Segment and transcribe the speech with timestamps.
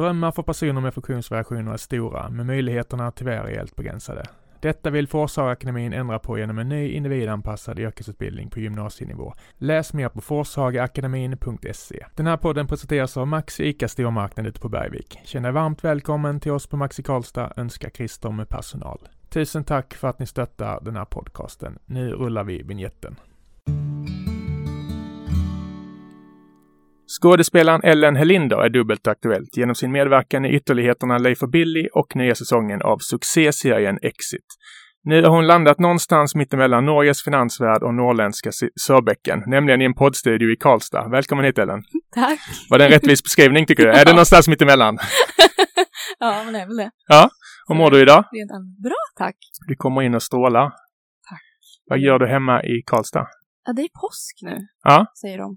[0.00, 4.26] Drömmar för personer med funktionsvariationer är stora, men möjligheterna tyvärr är helt begränsade.
[4.60, 9.34] Detta vill Forshagaakademin ändra på genom en ny individanpassad yrkesutbildning på gymnasienivå.
[9.58, 12.06] Läs mer på forshagaakademin.se.
[12.14, 15.18] Den här podden presenteras av Maxi ICA Stormarknad ute på Bergvik.
[15.24, 19.08] Känn dig varmt välkommen till oss på Maxi Karlstad, önskar Christer med personal.
[19.28, 21.78] Tusen tack för att ni stöttar den här podcasten.
[21.86, 23.16] Nu rullar vi vignetten.
[27.22, 32.16] Skådespelaren Ellen Helinder är dubbelt aktuellt genom sin medverkan i ytterligheterna Leif och Billy och
[32.16, 34.46] nya säsongen av succéserien Exit.
[35.04, 40.52] Nu har hon landat någonstans mittemellan Norges finansvärld och norrländska Sörbäcken, nämligen i en poddstudio
[40.52, 41.08] i Karlstad.
[41.08, 41.82] Välkommen hit Ellen!
[42.14, 42.38] Tack!
[42.70, 43.90] Var det en rättvis beskrivning tycker du?
[43.90, 44.98] Är det någonstans mittemellan?
[46.18, 46.90] ja, men det är väl det.
[47.08, 47.30] Ja,
[47.68, 48.24] hur mår du idag?
[48.82, 49.36] Bra, tack!
[49.66, 50.64] Du kommer in och strålar.
[51.28, 51.42] Tack!
[51.86, 53.26] Vad gör du hemma i Karlstad?
[53.64, 55.06] Ja, det är påsk nu, ja.
[55.20, 55.56] säger de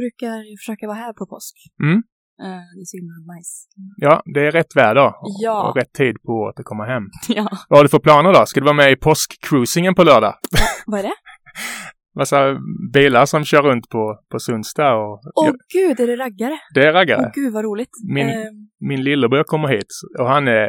[0.00, 1.54] brukar försöka vara här på påsk.
[1.82, 1.98] Mm.
[2.44, 3.52] Uh, det är så himla nice.
[3.96, 5.68] Ja, det är rätt väder ja.
[5.68, 7.02] och rätt tid på året att komma hem.
[7.28, 7.48] Ja.
[7.68, 8.46] Vad har du för planer då?
[8.46, 10.34] Ska du vara med i påskcruisingen på lördag?
[10.50, 11.14] Ja, vad är det?
[12.18, 12.58] Massa
[12.92, 15.20] bilar som kör runt på, på Sundsta och...
[15.34, 16.58] Åh oh, gud, är det raggare?
[16.74, 17.20] Det är raggare.
[17.20, 17.90] Åh oh, gud, vad roligt.
[18.14, 18.34] Min, uh...
[18.80, 19.86] min lillebror kommer hit
[20.18, 20.68] och han är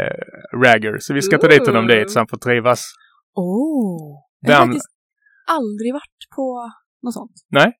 [0.63, 2.83] ragger, så vi ska ta dit honom dit så han får trivas.
[3.35, 3.43] Åh!
[3.43, 4.23] Oh.
[4.39, 4.89] Jag har faktiskt
[5.47, 6.71] aldrig varit på
[7.03, 7.31] något sånt.
[7.49, 7.73] Nej.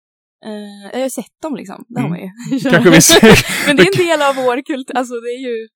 [0.45, 2.19] Uh, jag har sett dem liksom, det har Mm.
[2.19, 2.59] man ju.
[2.71, 3.37] Kanske vi ser.
[3.67, 5.67] Men det är en del av vår kultur, alltså det är ju,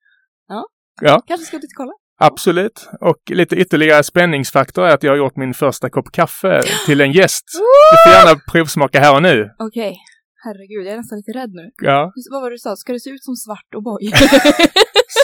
[0.47, 0.65] ja.
[1.01, 1.21] Ja.
[1.27, 1.91] Kanske ska du kolla.
[2.19, 2.89] Absolut.
[3.01, 7.11] Och lite ytterligare spänningsfaktor är att jag har gjort min första kopp kaffe till en
[7.11, 7.43] gäst.
[7.91, 9.49] Du får gärna provsmaka här och nu.
[9.59, 9.89] Okej.
[9.89, 9.97] Okay.
[10.43, 11.69] Herregud, jag är nästan lite rädd nu.
[11.77, 12.11] Ja.
[12.31, 12.75] Vad var det du sa?
[12.75, 14.15] Ska det se ut som svart O'boy?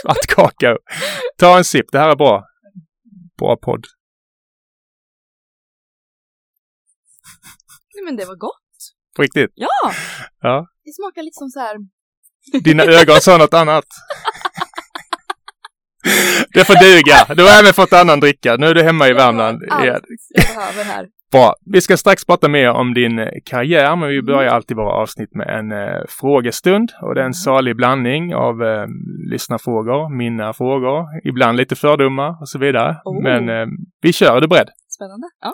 [0.02, 0.78] svart kakao.
[1.38, 2.44] Ta en sipp, det här är bra.
[3.40, 3.86] Bra podd.
[7.96, 8.67] Nej men det var gott.
[9.18, 9.52] På riktigt?
[9.56, 9.92] Ja!
[10.42, 10.68] Ja.
[10.86, 11.76] Det smakar lite som så här...
[12.64, 13.86] Dina ögon sa något annat.
[16.54, 17.36] Det får duga.
[17.36, 18.56] Du har även fått annan dricka.
[18.56, 19.62] Nu är du hemma i Värmland.
[19.70, 20.02] Allt jag
[20.56, 21.08] behöver här.
[21.32, 21.56] Bra.
[21.66, 24.54] Vi ska strax prata mer om din eh, karriär, men vi börjar Mm.
[24.56, 26.92] alltid våra avsnitt med en eh, frågestund.
[27.02, 28.86] Och det är en salig blandning av eh,
[29.32, 32.96] lyssnarfrågor, mina frågor, ibland lite fördomar och så vidare.
[33.06, 33.24] Oh.
[33.24, 33.66] Men eh,
[34.02, 34.38] vi kör.
[34.38, 34.70] Är du beredd?
[34.88, 35.28] Spännande.
[35.42, 35.52] Ja.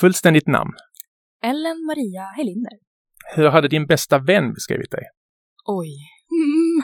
[0.00, 0.70] Fullständigt namn.
[1.42, 2.78] Ellen Maria Helinder.
[3.36, 5.04] Hur hade din bästa vän beskrivit dig?
[5.64, 5.90] Oj.
[6.38, 6.76] Mm.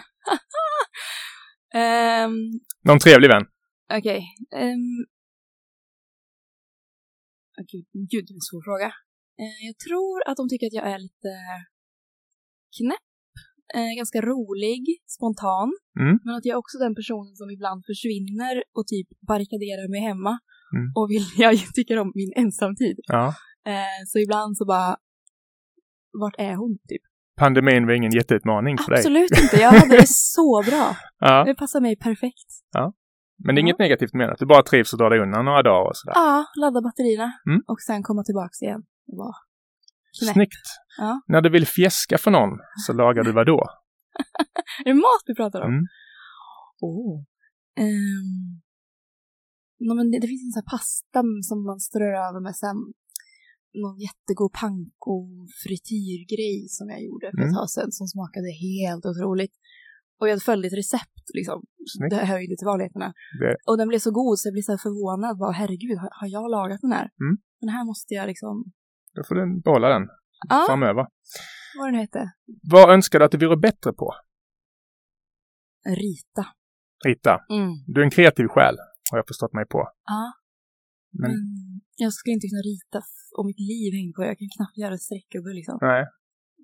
[2.25, 3.45] um, Någon trevlig vän?
[3.99, 4.21] Okej.
[4.53, 4.73] Okay.
[4.73, 5.07] Um,
[7.59, 8.89] oh, gud, gud, det är en svår fråga.
[9.41, 11.33] Uh, jag tror att de tycker att jag är lite
[12.77, 13.09] knäpp.
[13.77, 14.83] Uh, ganska rolig,
[15.17, 15.69] spontan.
[16.01, 16.15] Mm.
[16.25, 20.35] Men att jag är också den personen som ibland försvinner och typ barrikaderar mig hemma.
[20.77, 20.87] Mm.
[20.99, 22.97] Och vill, jag tycker om min ensamtid.
[23.17, 23.35] Ja.
[23.69, 24.97] Uh, så ibland så bara,
[26.21, 27.03] vart är hon typ?
[27.37, 28.99] Pandemin var ingen jätteutmaning för dig?
[28.99, 30.97] Absolut inte, jag hade det så bra.
[31.19, 31.45] Ja.
[31.45, 32.51] Det passar mig perfekt.
[32.73, 32.93] Ja.
[33.45, 34.37] Men det är inget negativt med det?
[34.39, 36.13] Du bara trivs och drar dig undan några dagar och sådär?
[36.17, 37.61] Ja, ladda batterierna Mm.
[37.67, 38.83] och sen komma tillbaks igen.
[40.21, 40.33] Knäpp.
[40.35, 40.67] Snyggt!
[40.99, 41.21] Ja.
[41.27, 43.61] När du vill fjäska för någon så lagar du vad då?
[44.85, 45.71] Är det mat vi pratar om?
[45.73, 45.85] Mm.
[46.81, 47.25] Oh.
[47.81, 48.61] Um,
[49.87, 52.77] no, men det, det finns en sån här pasta som man strör över med sen
[53.83, 55.17] någon jättegod panko
[55.63, 57.55] frityrgrej som jag gjorde för ett Mm.
[57.55, 59.55] tag sedan som smakade helt otroligt.
[60.21, 61.59] Och jag följde ett recept liksom.
[61.95, 62.11] Snyggt.
[62.11, 63.09] Det höjde till vanligheterna.
[63.41, 65.39] Det, Och den blev så god så jag blev så förvånad.
[65.39, 67.07] Bara, Herregud, har, har jag lagat den här?
[67.25, 67.35] Mm.
[67.61, 68.65] Den här måste jag liksom...
[69.15, 70.09] då får du behålla den
[70.49, 71.07] Ja, framöver.
[71.79, 72.33] vad den hette?
[72.63, 74.15] Vad önskar du att du vore bättre på?
[75.87, 76.47] Rita.
[77.07, 77.71] Rita, Mm.
[77.87, 78.77] du är en kreativ själ,
[79.11, 79.79] har jag förstått mig på.
[80.05, 80.33] Ja.
[81.13, 81.41] Men- Men
[81.97, 82.99] jag skulle inte kunna rita
[83.39, 84.23] om mitt liv hänger på.
[84.25, 85.79] Jag kan knappt göra streckgubbe liksom.
[85.81, 86.05] Nej,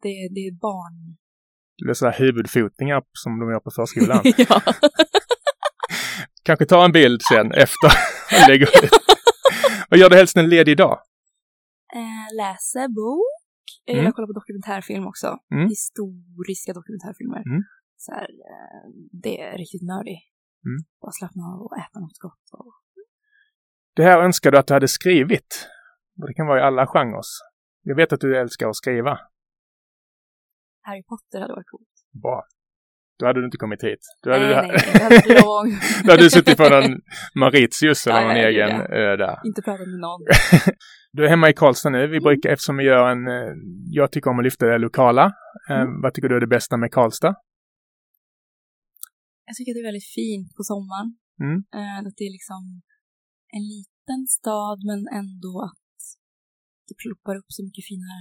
[0.03, 1.17] Det, det är barn.
[1.85, 4.21] det är sådär huvudfotningar som de gör på förskolan.
[4.49, 4.63] ja.
[6.43, 7.89] Kanske ta en bild sen efter
[8.35, 8.91] och lägga ut.
[9.91, 10.99] Vad gör du helst en ledig dag?
[12.01, 13.35] Eh, läser bok.
[13.85, 14.11] Jag gillar Mm.
[14.11, 15.29] att kolla på dokumentärfilm också.
[15.55, 15.69] Mm.
[15.69, 17.43] Historiska dokumentärfilmer.
[17.51, 17.63] Mm.
[17.97, 18.85] Så här, eh,
[19.25, 20.19] det är riktigt nördig.
[20.69, 20.79] Mm.
[21.03, 22.47] Bara slappna av och äta något gott.
[22.53, 22.73] Och...
[23.97, 25.69] Det här önskar du att du hade skrivit.
[26.23, 27.21] Och Det kan vara i alla genrer.
[27.83, 29.19] Jag vet att du älskar att skriva.
[30.83, 31.89] Harry Potter hade varit coolt.
[32.23, 32.45] Bra.
[33.19, 33.99] Då hade du inte kommit hit.
[34.23, 35.79] Då hade, nej, du, nej, jag hade lång...
[36.05, 37.01] då hade du suttit på någon
[37.35, 39.37] Mauritius eller Nej, någon nej, egen ö där.
[39.45, 40.21] inte pratat med någon.
[41.13, 41.99] Du är hemma i Karlstad nu.
[41.99, 42.11] Mm.
[42.11, 43.27] Vi brukar, eftersom vi gör en...
[43.29, 43.53] eh,
[43.91, 45.25] Jag tycker om att lyfta det lokala.
[45.71, 46.01] Eh, Mm.
[46.03, 47.35] Vad tycker du är det bästa med Karlstad?
[49.47, 51.09] Jag tycker att det är väldigt fint på sommaren.
[51.47, 51.59] Mm.
[51.79, 52.61] Eh, att det är liksom
[53.57, 56.01] en liten stad men ändå att
[56.89, 58.13] det ploppar upp så mycket fina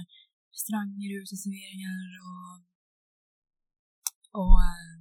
[0.54, 2.52] restauranger, uteserveringar och,
[4.40, 4.94] och eh,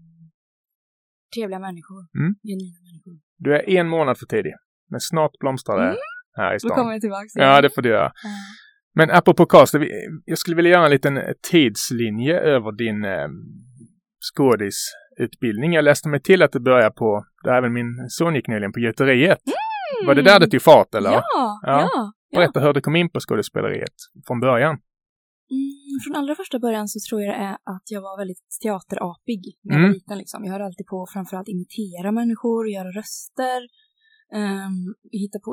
[1.35, 2.01] trevliga människor.
[2.19, 2.31] Mm.
[2.49, 3.15] Genuina människor.
[3.45, 4.53] Du är en månad för tidig.
[4.91, 5.97] Men snart blomstrar det Mm.
[6.39, 6.91] här i Då kommer stan.
[6.91, 7.27] jag tillbaka.
[7.33, 8.11] Ja, det får du göra.
[8.23, 8.29] Ja.
[8.95, 9.73] Men apropå cast,
[10.25, 11.19] jag skulle vilja göra en liten
[11.51, 13.27] tidslinje över din eh,
[14.29, 15.73] skådisutbildning.
[15.73, 18.79] Jag läste mig till att du börjar på, där även min son gick nyligen, på
[18.79, 19.39] gjuteriet.
[20.07, 21.11] Var det där det tog fart eller?
[21.11, 21.59] Ja, Ja.
[21.93, 22.11] ja.
[22.35, 23.95] Berätta hur du kom in på skådespeleriet
[24.27, 24.75] från början.
[25.51, 29.41] Mm, från allra första början så tror jag det är att jag var väldigt teaterapig
[29.63, 29.89] när jag Mm.
[29.89, 30.17] var liten.
[30.17, 30.45] Liksom.
[30.45, 33.61] Jag höll alltid på framförallt imitera människor, göra röster,
[34.41, 35.49] um, hitta på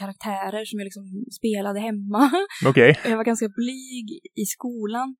[0.00, 1.04] karaktärer som jag liksom
[1.38, 2.30] spelade hemma.
[2.66, 2.98] Okej.
[3.04, 4.08] jag var ganska blyg
[4.42, 5.16] i skolan.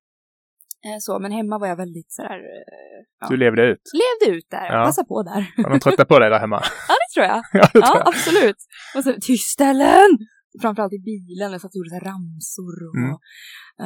[0.85, 3.27] Eh, så, men hemma var jag väldigt sådär, eh, ja.
[3.29, 3.81] Du levde ut.
[3.93, 4.85] levde ut där, Ja.
[4.85, 5.53] passa på där.
[5.63, 6.61] Var de trötta på dig där hemma?
[6.87, 7.43] ja, det tror jag.
[7.61, 8.07] ja, tror Ja, jag.
[8.07, 8.55] absolut.
[8.95, 10.17] Och så, tyst Ellen!
[10.61, 13.09] Framförallt i bilen, jag satt och gjorde så ramsor och Mm.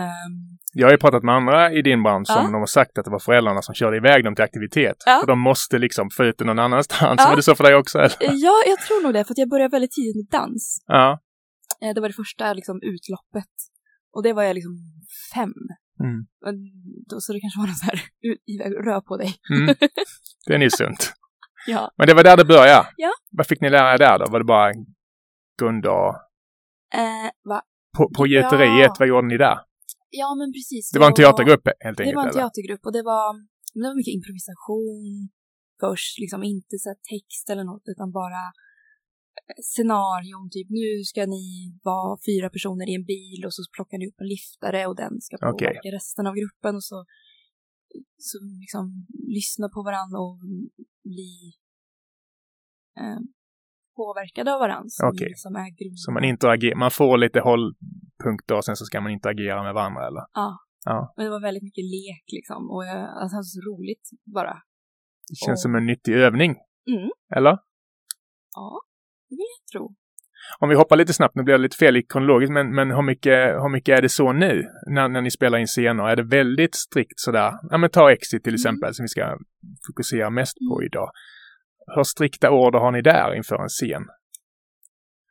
[0.03, 2.51] ehm, Jag har ju pratat med andra i din bransch som Ja.
[2.51, 4.97] de har sagt att det var föräldrarna som körde iväg dem till aktivitet.
[5.05, 5.17] Ja.
[5.19, 7.15] För de måste liksom få ut det någon annanstans.
[7.23, 7.29] Ja.
[7.29, 7.97] Var det så för dig också?
[7.99, 8.17] Eller?
[8.19, 10.83] Ja, jag tror nog det, för att jag började väldigt tidigt med dans.
[10.87, 11.19] Ja.
[11.81, 13.51] Eh, Det var det första liksom, utloppet.
[14.13, 14.73] Och det var jag liksom
[15.35, 15.53] fem.
[16.03, 16.25] Mm.
[17.09, 17.99] Då, så det kanske var något så här,
[18.87, 19.35] rör på dig.
[19.49, 19.75] Mm.
[20.47, 21.13] Det är ju sunt.
[21.67, 21.91] Ja.
[21.97, 22.87] Men det var där det började?
[22.97, 23.11] Ja.
[23.31, 24.25] Vad fick ni lära er där då?
[24.31, 24.71] Var det bara
[25.59, 26.09] grund och...
[26.99, 27.61] Eh, va?
[27.97, 28.95] På, på gjuteriet, Ja.
[28.99, 29.57] vad gjorde ni där?
[30.09, 30.91] Ja, men precis.
[30.91, 32.13] Det var en teatergrupp helt enkelt?
[32.13, 33.27] Det var en teatergrupp och det var,
[33.73, 35.29] det var mycket improvisation
[35.83, 38.43] först, liksom inte så text eller något utan bara
[39.73, 41.45] scenarion, typ nu ska ni
[41.83, 45.13] vara fyra personer i en bil och så plockar ni upp en liftare och den
[45.21, 47.05] ska påverka resten av gruppen och så,
[48.17, 48.83] så liksom
[49.37, 50.37] lyssna på varandra och
[51.13, 51.33] bli
[53.01, 53.19] eh,
[53.95, 55.31] påverkade av varandra som, Okej.
[55.35, 55.97] som är grunden.
[55.97, 60.07] Så man interagerar, man får lite hållpunkter och sen så ska man interagera med varandra
[60.07, 60.23] eller?
[60.33, 60.49] Ja.
[60.85, 61.13] Ja.
[61.15, 64.05] Men det var väldigt mycket lek liksom och jag, alltså, det var så roligt
[64.37, 64.53] bara.
[65.29, 66.51] Det känns Och- som en nyttig övning.
[66.91, 67.09] Mm.
[67.37, 67.57] Eller?
[68.55, 68.81] Ja,
[69.33, 69.95] det vill jag tro.
[70.59, 73.01] Om vi hoppar lite snabbt, nu blir det lite fel i kronologiskt, men, men hur,
[73.01, 76.03] mycket, hur mycket är det så nu när, när ni spelar in scener?
[76.03, 77.51] Är det väldigt strikt sådär?
[77.71, 78.55] Ja men ta Exit till Mm.
[78.59, 79.37] exempel som vi ska
[79.87, 80.85] fokusera mest på Mm.
[80.87, 81.09] idag.
[81.95, 84.03] Hur strikta order har ni där inför en scen?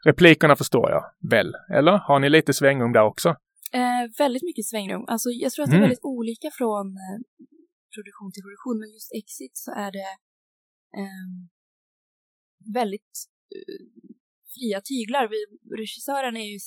[0.05, 1.93] Replikerna förstår jag väl, eller?
[1.93, 3.29] Har ni lite svängrum där också?
[3.73, 5.05] Eh, väldigt mycket svängrum.
[5.09, 5.89] Alltså, jag tror att det är Mm.
[5.89, 7.19] väldigt olika från eh,
[7.95, 10.11] produktion till produktion, men just Exit så är det
[11.01, 11.35] ehm,
[12.75, 13.32] väldigt eh,
[14.55, 15.29] fria tyglar.
[15.29, 15.39] Vi,
[15.77, 16.59] regissören är ju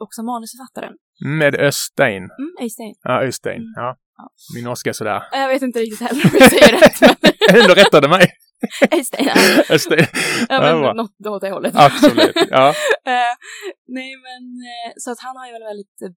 [0.00, 0.94] också manusförfattaren.
[1.40, 2.22] Med Östein.
[2.22, 2.94] Mm, Øystein.
[3.02, 3.56] Ja, Östein.
[3.62, 3.72] Mm.
[3.76, 3.96] Ja.
[4.16, 4.30] Ja.
[4.54, 5.22] Min norska är sådär.
[5.32, 8.32] Jag vet inte riktigt heller om jag säger rätt, men Du rättade mig.
[8.94, 9.26] Øystein.
[9.26, 9.34] ja.
[9.74, 10.06] Östein.
[10.48, 11.72] Ja, Ja, men något åt det hållet.
[11.76, 12.32] Absolut.
[12.50, 12.74] Ja.
[13.18, 13.34] Eh,
[13.98, 16.10] nej, men eh, så att han har ju en väldigt eh,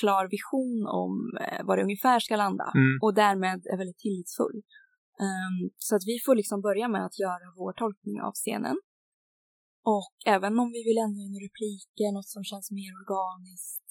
[0.00, 1.12] klar vision om
[1.66, 2.98] var det ungefär ska landa Mm.
[3.02, 4.56] och därmed är väldigt tillitsfull.
[5.24, 8.76] Ehm, så att vi får liksom börja med att göra vår tolkning av scenen.
[9.82, 13.88] Och även om vi vill ändra in repliker, något som känns mer organiskt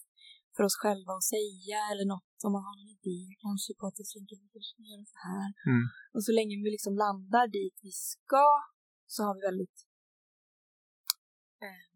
[0.56, 3.98] för oss själva att säga eller något om man har en idé kanske på att
[4.00, 4.20] det ska
[4.56, 5.50] kanske göra så här.
[5.72, 5.84] Mm.
[6.16, 8.48] Och så länge vi liksom landar dit vi ska
[9.14, 9.78] så har vi väldigt
[11.66, 11.88] eh,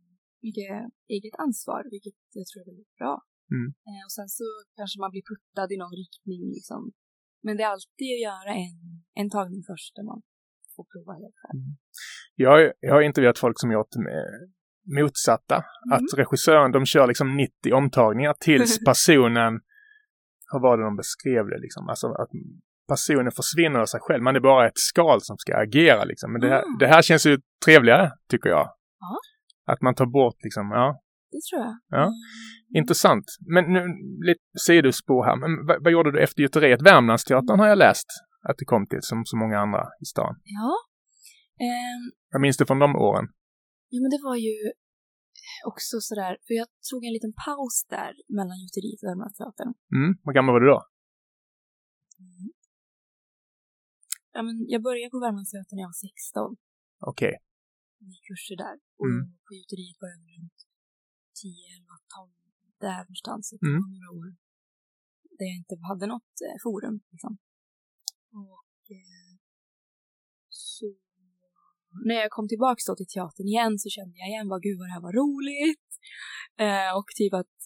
[0.46, 0.70] mycket
[1.16, 3.14] eget ansvar, vilket jag tror är väldigt bra.
[3.56, 3.68] Mm.
[3.88, 4.46] Eh, och sen så
[4.78, 6.82] kanske man blir puttad i någon riktning liksom.
[7.46, 8.80] Men det är alltid att göra en,
[9.22, 10.22] en tagning först där man
[10.76, 11.62] får prova helt själv.
[12.36, 14.26] Jag, har- jag har intervjuat folk som gjort med
[15.02, 15.56] motsatta.
[15.56, 15.96] Mm.
[15.96, 19.54] Att regissören, de kör liksom 90 omtagningar tills personen,
[20.52, 21.90] hur var det de beskrev det liksom?
[21.90, 22.30] Alltså att
[22.88, 24.24] personen försvinner av sig själv.
[24.24, 26.32] Man är bara ett skal som ska agera liksom.
[26.32, 26.78] Men det här, Mm.
[26.80, 28.70] det här känns ju trevligare, tycker jag.
[29.00, 29.18] Ja.
[29.74, 31.02] Att man tar bort liksom, ja,
[31.32, 31.78] Det tror jag.
[32.00, 32.04] Ja.
[32.04, 32.12] Mm.
[32.76, 33.26] intressant.
[33.54, 33.82] Men nu,
[34.26, 35.36] lite sidospår här.
[35.36, 36.82] Men vad, vad gjorde du efter gjuteriet?
[36.82, 38.08] Värmlandsteatern har jag läst
[38.50, 40.34] att det kom till, som så många andra i stan.
[40.44, 40.72] Ja.
[41.68, 43.26] Ehm, Jag minns det från de åren.
[43.94, 44.56] ja, men det var ju
[45.72, 49.72] också sådär, för jag tog en liten paus där mellan gjuteriet och Värmlandsteatern.
[49.98, 50.12] Mm.
[50.26, 50.82] Vad gammal var du då?
[54.36, 56.56] Ja, men jag började på Värmlandsteatern när jag var 16.
[57.12, 57.34] Okej.
[58.14, 58.76] gick kurser där.
[59.02, 59.24] Och Mm.
[59.46, 60.60] på gjuteriet började jag runt
[61.42, 62.32] 10, 11, 12,
[62.86, 63.44] där någonstans.
[63.50, 63.74] Så Mm.
[63.76, 64.28] Det var några år
[65.38, 66.96] där jag inte hade något eh, forum.
[67.14, 67.34] Liksom.
[68.36, 69.32] Och eh,
[70.50, 70.86] så
[72.08, 74.88] när jag kom tillbaka då till teatern igen så kände jag igen vad gud vad
[74.88, 75.90] det här var roligt.
[76.66, 77.58] Eh, och typ att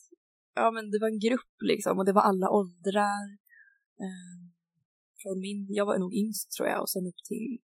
[0.56, 3.26] ja men det var en grupp liksom och det var alla åldrar.
[4.04, 4.40] Eh,
[5.22, 7.60] från min, jag var nog yngst tror jag och sen upp till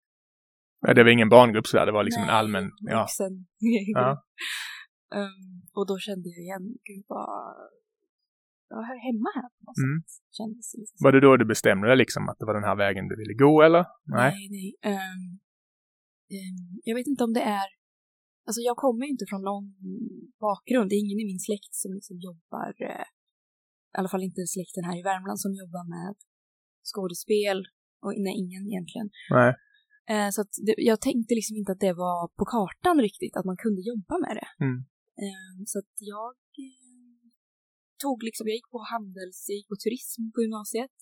[0.81, 2.71] Ja, Det var ingen barngrupp sådär, det var liksom en Nej, allmän...
[2.81, 3.01] Ja.
[3.01, 3.47] vuxen.
[3.95, 4.25] Ja.
[5.15, 7.57] Ehm, och då kände jag igen, gud vad,
[8.73, 9.97] jag hör hemma här på något Mm.
[10.13, 10.25] sätt.
[10.39, 11.05] Kändes det.
[11.05, 13.35] Var det då du bestämde dig liksom att det var den här vägen du ville
[13.45, 13.85] gå eller?
[14.19, 14.31] Nej.
[14.37, 14.69] Nej, nej.
[14.93, 15.23] Ehm,
[16.37, 17.69] ehm, jag vet inte om det är...
[18.47, 19.67] Alltså jag kommer ju inte från någon
[20.47, 20.87] bakgrund.
[20.89, 23.07] Det är ingen i min släkt som liksom jobbar, eh,
[23.95, 26.15] i alla fall inte släkten här i Värmland som jobbar med
[26.91, 27.59] skådespel.
[28.05, 29.09] Och nej, ingen egentligen.
[29.39, 29.53] Nej.
[30.13, 33.49] Eh, så att det, jag tänkte liksom inte att det var på kartan riktigt, att
[33.51, 34.65] man kunde jobba med det.
[34.65, 34.77] Mm.
[35.25, 36.31] Eh, så att jag
[36.65, 36.80] eh,
[38.07, 40.99] tog liksom, jag gick på handels, jag gick på turism på gymnasiet.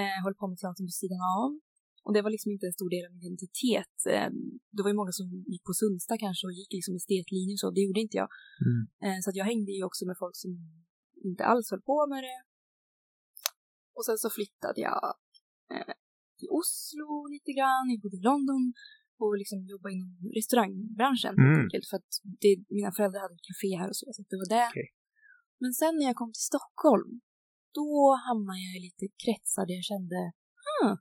[0.00, 1.50] Eh, höll på med teatern på sidan av.
[2.04, 3.96] Och det var liksom inte en stor del av min identitet.
[4.14, 4.30] Eh,
[4.74, 7.68] det var ju många som gick på Sundsta kanske och gick liksom estetlinjen och så,
[7.76, 8.28] det gjorde inte jag.
[8.66, 8.80] Mm.
[9.04, 10.50] Eh, så att jag hängde ju också med folk som
[11.28, 12.38] inte alls höll på med det.
[13.96, 15.04] Och sen så flyttade jag
[15.74, 15.94] eh,
[16.38, 18.64] till Oslo lite grann, jag bodde i London
[19.22, 21.64] och liksom jobbade inom restaurangbranschen helt Mm.
[21.64, 21.86] enkelt.
[21.90, 22.10] För att
[22.42, 24.66] det, mina föräldrar hade ett café här och så, så det var det.
[24.72, 24.88] Okej.
[25.62, 27.10] Men sen när jag kom till Stockholm,
[27.78, 27.90] då
[28.26, 30.18] hamnade jag i lite kretsar där jag kände,
[30.64, 30.96] hmm,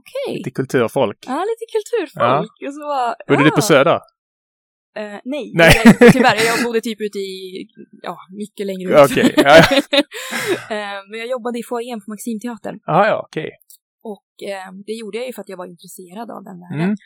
[0.00, 0.36] okej.
[0.38, 1.20] Lite kulturfolk.
[1.32, 2.54] Ja, lite kulturfolk.
[2.66, 3.62] Och så var, Bodde du på.
[3.62, 4.00] Söder?
[4.96, 5.72] Eh, nej, Nej.
[5.84, 6.36] Jag, tyvärr.
[6.46, 7.66] Jag bodde typ ute i,
[8.02, 9.16] ja, mycket längre ut.
[9.16, 9.54] Ja, ja.
[10.76, 12.80] Eh, men jag jobbade i foajén på Maximteatern.
[12.86, 13.50] Ah, ja, okej.
[14.02, 16.80] Och eh, det gjorde jag ju för att jag var intresserad av den världen.
[16.80, 16.96] Mm.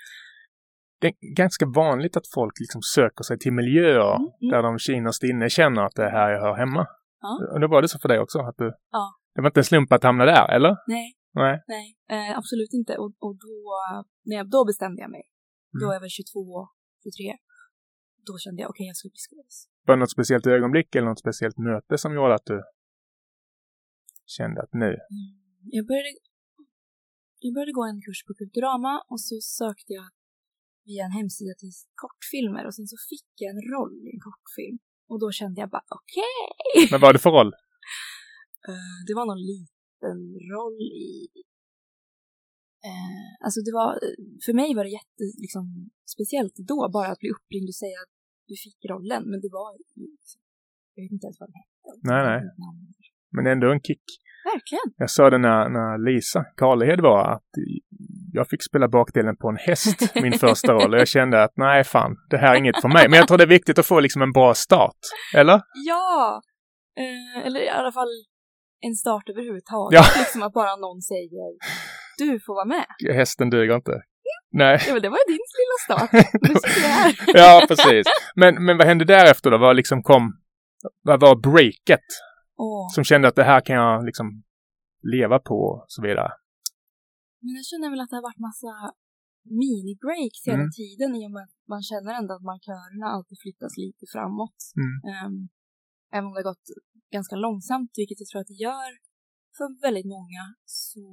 [1.05, 4.51] Det är ganska vanligt att folk liksom söker sig till miljöer Mm, mm.
[4.53, 6.87] där de innerst inne känner att det är här jag hör hemma.
[7.21, 7.33] Ja.
[7.53, 8.39] Och då var det så för dig också?
[8.39, 9.05] Att du, Ja.
[9.35, 10.73] Det var inte en slump att hamna där, eller?
[10.87, 11.09] Nej,
[11.43, 11.55] Nej.
[11.75, 12.93] nej, eh, absolut inte.
[13.03, 13.55] Och, och då,
[14.29, 15.23] när jag, då bestämde jag mig.
[15.81, 15.93] Då Mm.
[15.95, 16.69] jag var 22,
[17.03, 17.37] 23.
[18.27, 19.69] Då kände jag, okej, jag ska bli skådis.
[19.87, 22.59] Var det något speciellt ögonblick eller något speciellt möte som gjorde att du
[24.37, 24.91] kände att nu?
[25.17, 25.31] Mm.
[25.77, 26.13] Jag började,
[27.45, 30.09] jag började gå en kurs på Kulturama och så sökte jag
[30.89, 31.73] via en hemsida till
[32.03, 34.79] kortfilmer och sen så fick jag en roll i en kortfilm.
[35.11, 36.41] Och då kände jag bara okej.
[36.91, 37.53] Men vad var det för roll?
[38.69, 40.19] Eh, det var någon liten
[40.53, 41.09] roll i...
[42.89, 43.91] Eh, alltså det var,
[44.45, 45.65] för mig var det jätte, liksom,
[46.15, 48.15] speciellt då bara att bli uppringd och säga att
[48.51, 49.23] du fick rollen.
[49.31, 50.41] Men det var, liksom,
[50.95, 51.91] jag vet inte ens vad den hette.
[52.11, 52.41] Nej, nej.
[53.35, 54.07] Men ändå en kick.
[54.53, 54.89] Verkligen.
[54.97, 57.51] Jag sa det när, när Lisa Karlehed var att
[58.35, 61.85] jag fick spela bakdelen på en häst min första roll och jag kände att nej
[61.85, 63.09] fan, det här är inget för mig.
[63.09, 65.01] Men jag tror det är viktigt att få liksom en bra start.
[65.35, 65.61] Eller?
[65.89, 66.43] Ja!
[66.99, 68.09] Eh, eller i alla fall
[68.87, 70.01] en start överhuvudtaget.
[70.01, 70.05] Ja.
[70.19, 71.31] Liksom att bara någon säger
[72.19, 73.17] du får vara med.
[73.17, 73.93] Hästen duger inte.
[74.53, 74.79] Nej.
[74.87, 76.13] Ja, men det var ju din lilla start.
[76.49, 77.15] Nu sitter jag här.
[77.35, 78.07] ja, precis.
[78.35, 79.59] Men, men vad hände därefter då?
[79.59, 80.33] Vad liksom kom,
[81.03, 82.07] vad var breaket
[82.57, 82.89] Åh.
[82.95, 84.43] som kände att det här kan jag liksom
[85.13, 86.33] leva på och så vidare?
[87.45, 88.73] Men jag känner väl att det har varit massa
[89.63, 90.77] mini-breaks hela Mm.
[90.81, 94.59] tiden i och med att man känner ändå att markörerna alltid flyttas lite framåt.
[94.83, 94.95] Mm.
[95.11, 95.37] Ehm,
[96.15, 96.69] även om det har gått
[97.17, 98.91] ganska långsamt, vilket jag tror att det gör
[99.57, 101.05] för väldigt många, så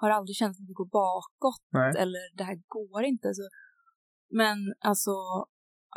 [0.00, 1.92] har det aldrig känts som att det går bakåt Nej.
[2.02, 3.28] eller det här går inte.
[3.38, 3.44] Så.
[4.40, 4.58] Men
[4.90, 5.14] alltså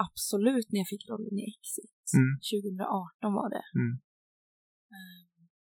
[0.08, 2.32] absolut när jag fick rollen i Exit, Mm.
[2.52, 3.66] 2018 var det.
[3.80, 3.94] Mm.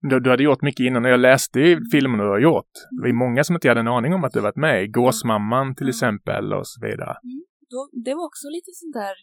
[0.01, 2.73] Du, du hade gjort mycket innan och jag läste ju filmerna du har gjort.
[2.91, 4.87] Det var ju många som inte hade en aning om att du varit med i
[4.87, 7.15] Gåsmamman till exempel och så vidare.
[7.73, 9.15] då, det var också lite sånt där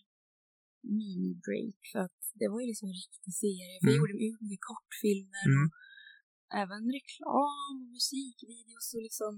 [0.98, 3.74] mini-break för att det var ju liksom en riktig serie.
[3.80, 4.00] För jag Mm.
[4.00, 4.16] gjorde
[4.52, 5.64] mycket kortfilmer Mm.
[5.66, 5.72] och
[6.62, 9.32] även reklam och musikvideos och liksom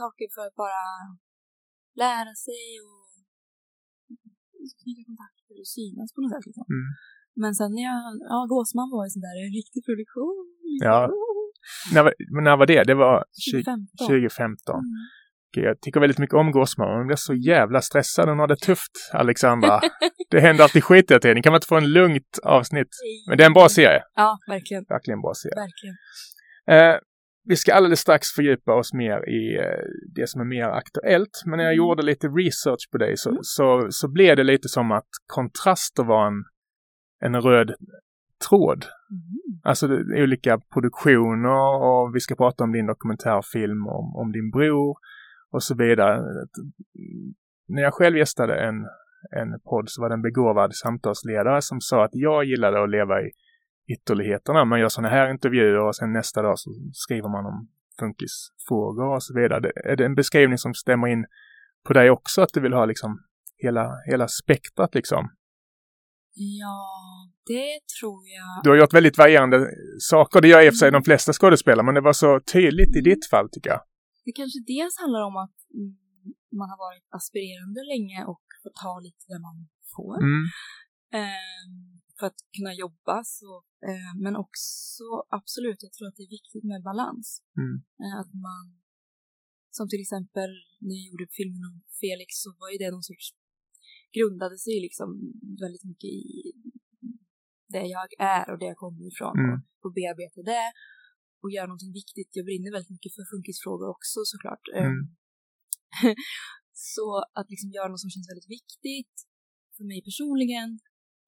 [0.00, 0.84] saker för att bara
[2.04, 3.04] lära sig och
[4.82, 6.46] knyta kontakter och synas på något sätt.
[6.48, 6.66] Liksom.
[6.76, 6.88] Mm.
[7.42, 8.00] Men sen när jag,
[8.32, 10.36] ja, Gåsman var ju sån där en riktig produktion.
[10.70, 10.88] Liksom.
[10.90, 11.10] Ja.
[11.94, 12.82] När, var- men när var det?
[12.84, 14.06] Det var 20, 2015.
[14.08, 14.74] 2015.
[14.74, 14.84] Mm.
[15.56, 16.96] Jag tycker väldigt mycket om Gåsmamman.
[16.98, 18.28] Hon blir så jävla stressad.
[18.28, 19.80] Hon har det tufft, Alexandra.
[20.30, 21.42] det händer alltid skit hela tiden.
[21.42, 22.88] Kan man inte få en lugnt avsnitt?
[23.28, 24.02] Men det är en bra serie.
[24.14, 24.84] Ja, verkligen.
[24.88, 25.54] Verkligen bra serie.
[25.66, 25.96] Verkligen.
[26.70, 26.98] Eh,
[27.48, 31.42] vi ska alldeles strax fördjupa oss mer i eh, det som är mer aktuellt.
[31.46, 31.78] Men när jag Mm.
[31.86, 33.38] gjorde lite research på dig så, Mm.
[33.42, 36.44] så, så blev det lite som att kontraster var en,
[37.24, 37.74] en röd
[38.48, 38.86] tråd.
[39.10, 39.60] Mm.
[39.62, 39.86] Alltså
[40.22, 44.96] olika produktioner och vi ska prata om din dokumentärfilm om, om din bror
[45.50, 46.22] och så vidare.
[47.68, 48.86] När jag själv gästade en,
[49.30, 53.22] en podd så var det en begåvad samtalsledare som sa att jag gillade att leva
[53.22, 53.30] i
[53.92, 54.64] ytterligheterna.
[54.64, 59.22] Man gör sådana här intervjuer och sen nästa dag så skriver man om funkisfrågor och
[59.22, 59.72] så vidare.
[59.84, 61.26] Är det en beskrivning som stämmer in
[61.86, 62.42] på dig också?
[62.42, 63.22] Att du vill ha liksom
[63.56, 65.28] hela, hela spektrat liksom?
[66.36, 66.84] Ja,
[67.46, 68.64] det tror jag.
[68.64, 69.58] Du har gjort väldigt varierande
[69.98, 70.40] saker.
[70.40, 73.00] Det gör i och för sig de flesta skådespelare, men det var så tydligt i
[73.00, 73.80] ditt fall tycker jag.
[74.24, 75.94] Det kanske dels handlar om att mm,
[76.60, 79.56] man har varit aspirerande länge och får ta lite där man
[79.94, 80.16] får.
[80.28, 80.44] Mm.
[82.18, 83.16] För för att kunna jobba.
[83.24, 83.50] Så,
[83.90, 85.04] eh, men också
[85.38, 87.26] absolut, jag tror att det är viktigt med balans.
[87.62, 87.74] Mm.
[88.02, 88.64] Eh, att man,
[89.76, 90.50] som till exempel
[90.84, 93.26] när jag gjorde filmen om Felix så var ju det någon sorts,
[94.16, 95.08] grundade sig liksom
[95.62, 96.26] väldigt mycket i
[97.76, 99.56] det jag är och det jag kommer ifrån Mm.
[99.84, 100.66] och bearbeta det
[101.42, 102.30] och göra någonting viktigt.
[102.38, 104.64] Jag brinner väldigt mycket för funkisfrågor också såklart.
[104.82, 104.90] Mm.
[104.92, 105.00] Um,
[106.94, 107.06] så
[107.38, 109.14] att liksom göra något som känns väldigt viktigt
[109.76, 110.70] för mig personligen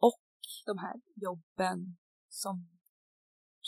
[0.08, 0.22] och
[0.70, 1.78] de här jobben
[2.42, 2.54] som,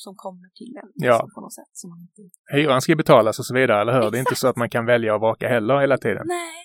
[0.05, 1.13] som kommer till en Ja.
[1.13, 1.73] liksom, på något sätt.
[1.81, 2.21] Som man inte...
[2.57, 4.11] Hyran ska betalas och så vidare, eller hur?
[4.11, 4.41] Det är inte Exakt.
[4.41, 6.25] så att man kan välja och vaka heller hela tiden.
[6.27, 6.65] Nej.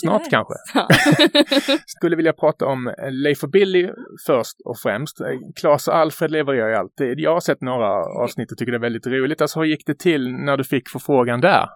[0.00, 0.30] Snart tyvärr.
[0.30, 0.54] kanske.
[0.74, 1.78] Ja.
[1.86, 3.90] Skulle vilja prata om eh, Leif och Billy
[4.26, 5.20] först och främst.
[5.20, 7.20] Eh, Claes och Alfred levererar ju alltid.
[7.20, 7.90] Jag har sett några
[8.24, 9.40] avsnitt och tycker det är väldigt roligt.
[9.40, 11.66] Alltså hur gick det till när du fick förfrågan där?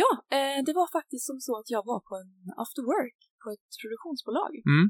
[0.00, 2.32] ja, eh, det var faktiskt som så att jag var på en
[2.62, 4.52] after work på ett produktionsbolag.
[4.72, 4.86] Mm.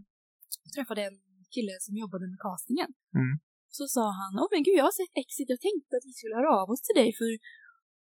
[0.64, 1.18] Jag träffade en
[1.54, 2.90] kille som jobbade med castingen.
[3.20, 3.34] Mm.
[3.76, 6.38] Så sa han, åh men gud jag har sett Exit, jag tänkte att vi skulle
[6.40, 7.30] höra av oss till dig för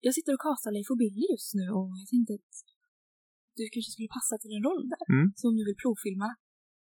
[0.05, 2.55] jag sitter och castar Leif och Billy just nu och jag tänkte att
[3.57, 5.03] du kanske skulle passa till en roll där.
[5.15, 5.27] Mm.
[5.39, 6.29] Så om du vill provfilma.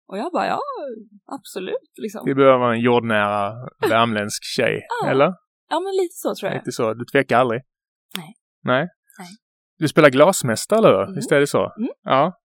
[0.09, 0.61] Och jag bara, ja
[1.37, 2.21] absolut liksom.
[2.25, 3.41] Vi behöver en jordnära
[3.89, 5.09] värmländsk tjej, Ja.
[5.11, 5.29] eller?
[5.69, 6.57] Ja men lite så tror jag.
[6.59, 6.93] Lite så.
[6.93, 7.61] Du tvekar aldrig?
[8.17, 8.31] Nej.
[8.63, 8.87] Nej?
[9.19, 9.27] Nej.
[9.77, 11.03] Du spelar glasmästare, eller hur?
[11.03, 11.15] Mm.
[11.15, 11.73] Visst är det så?
[11.77, 11.89] Mm.
[12.03, 12.39] Ja.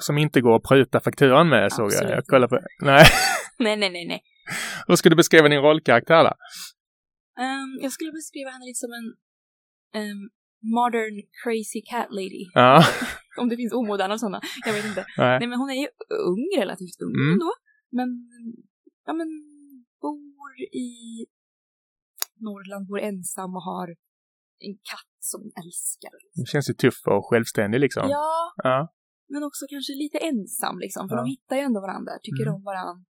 [0.00, 1.92] Som inte går att pruta fakturan med, såg jag.
[1.94, 2.58] Absolut Jag kollar på...
[2.82, 3.04] Nej.
[3.58, 4.22] Nej, nej, nej, nej.
[4.86, 6.32] Hur ska du beskriva din rollkaraktär då?
[7.42, 9.06] Ehm, jag skulle beskriva henne lite som en
[10.00, 10.30] ehm,
[10.62, 12.44] modern crazy cat lady.
[12.54, 12.84] Ja.
[13.38, 14.40] Om det finns omoderna sådana.
[14.66, 15.04] Jag vet inte.
[15.18, 15.38] Nej.
[15.38, 15.88] Nej men hon är ju
[16.30, 17.32] ung, relativt ung Mm.
[17.32, 17.50] ändå.
[17.90, 18.08] Men,
[19.06, 19.28] ja men,
[20.00, 20.88] bor i
[22.46, 23.88] Norrland, bor ensam och har
[24.66, 26.12] en katt som älskar.
[26.34, 28.04] Du känns ju tuff och självständig liksom.
[28.10, 28.78] Ja, Ja.
[29.28, 31.08] men också kanske lite ensam liksom.
[31.08, 31.22] För Ja.
[31.22, 32.54] de hittar ju ändå varandra, tycker Mm.
[32.54, 33.04] om varandra.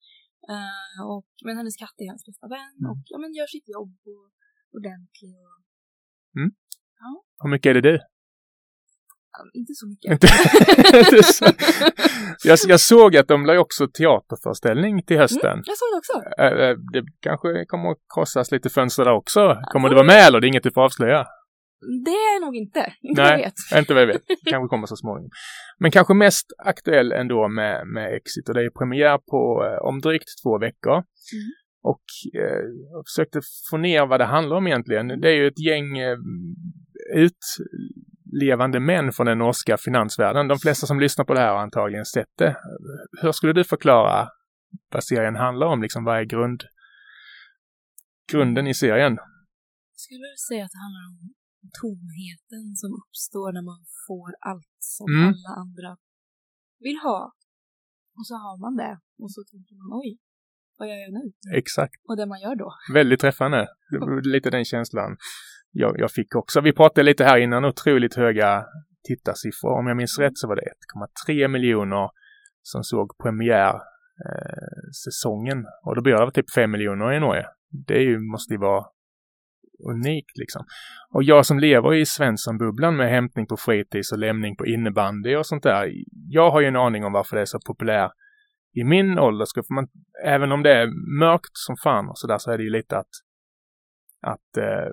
[0.54, 2.92] Eh, och, men hennes katt är hennes bästa vän Mm.
[2.92, 4.26] och ja, men gör sitt jobb och
[4.78, 5.38] ordentligt.
[7.08, 8.00] Och, Hur mycket är det du?
[9.32, 10.30] Ja, inte så mycket.
[11.36, 11.46] Så-
[12.48, 15.52] jag, jag såg att de la också teaterföreställning till hösten.
[15.52, 16.42] Mm, jag såg det också.
[16.42, 19.58] Eh, eh, Det kanske kommer att krossas lite fönster där också.
[19.72, 20.40] Kommer du vara med eller?
[20.40, 21.26] Det är inget du får avslöja?
[22.06, 22.94] Det är nog inte.
[23.02, 23.32] Inte Nej.
[23.32, 23.80] vad jag vet.
[23.80, 24.22] Inte vad jag vet.
[24.50, 25.30] Kanske kommer så småningom.
[25.80, 30.00] Men kanske mest aktuell ändå med, med Exit och det är premiär på eh, om
[30.00, 30.94] drygt två veckor.
[30.94, 31.50] Mm.
[31.84, 32.04] Och
[32.42, 35.08] eh, jag försökte få ner vad det handlar om egentligen.
[35.08, 36.18] Det är ju ett gäng eh,
[38.34, 40.48] utlevande män från den norska finansvärlden.
[40.48, 42.56] De flesta som lyssnar på det här har antagligen sett det.
[43.22, 44.30] Hur skulle du förklara
[44.92, 45.82] vad serien handlar om?
[45.82, 46.64] Liksom, vad är grund,
[48.32, 49.16] grunden i serien?
[49.94, 51.18] Jag skulle säga att det handlar om
[51.82, 55.28] tomheten som uppstår när man får allt som Mm.
[55.28, 55.98] alla andra
[56.80, 57.34] vill ha.
[58.18, 59.00] Och så har man det.
[59.24, 60.18] Och så tänker man, oj,
[60.78, 61.24] vad gör jag nu?
[61.62, 61.96] Exakt.
[62.10, 62.70] Och det man gör då.
[62.94, 63.68] Väldigt träffande.
[64.34, 65.18] Lite den känslan
[65.72, 66.62] jag, jag fick också.
[66.62, 68.66] Vi pratade lite här innan, otroligt höga
[69.08, 69.80] tittarsiffror.
[69.80, 70.62] Om jag minns rätt så var det
[71.28, 72.10] 1,3 miljoner
[72.62, 75.58] som såg premiärsäsongen.
[75.58, 75.64] eh.
[75.86, 77.46] Och då blir det typ 5 miljoner i Norge.
[77.88, 78.86] Det ju, måste ju vara
[79.90, 80.66] unikt liksom.
[81.14, 85.46] Och jag som lever i Svenssonbubblan med hämtning på fritids och lämning på innebandy och
[85.46, 85.92] sånt där.
[86.30, 88.12] Jag har ju en aning om varför det är så populärt
[88.74, 89.70] i min åldersgrupp.
[89.70, 89.88] Man,
[90.26, 90.88] även om det är
[91.20, 93.10] mörkt som fan och sådär så är det ju lite att,
[94.22, 94.88] att eh,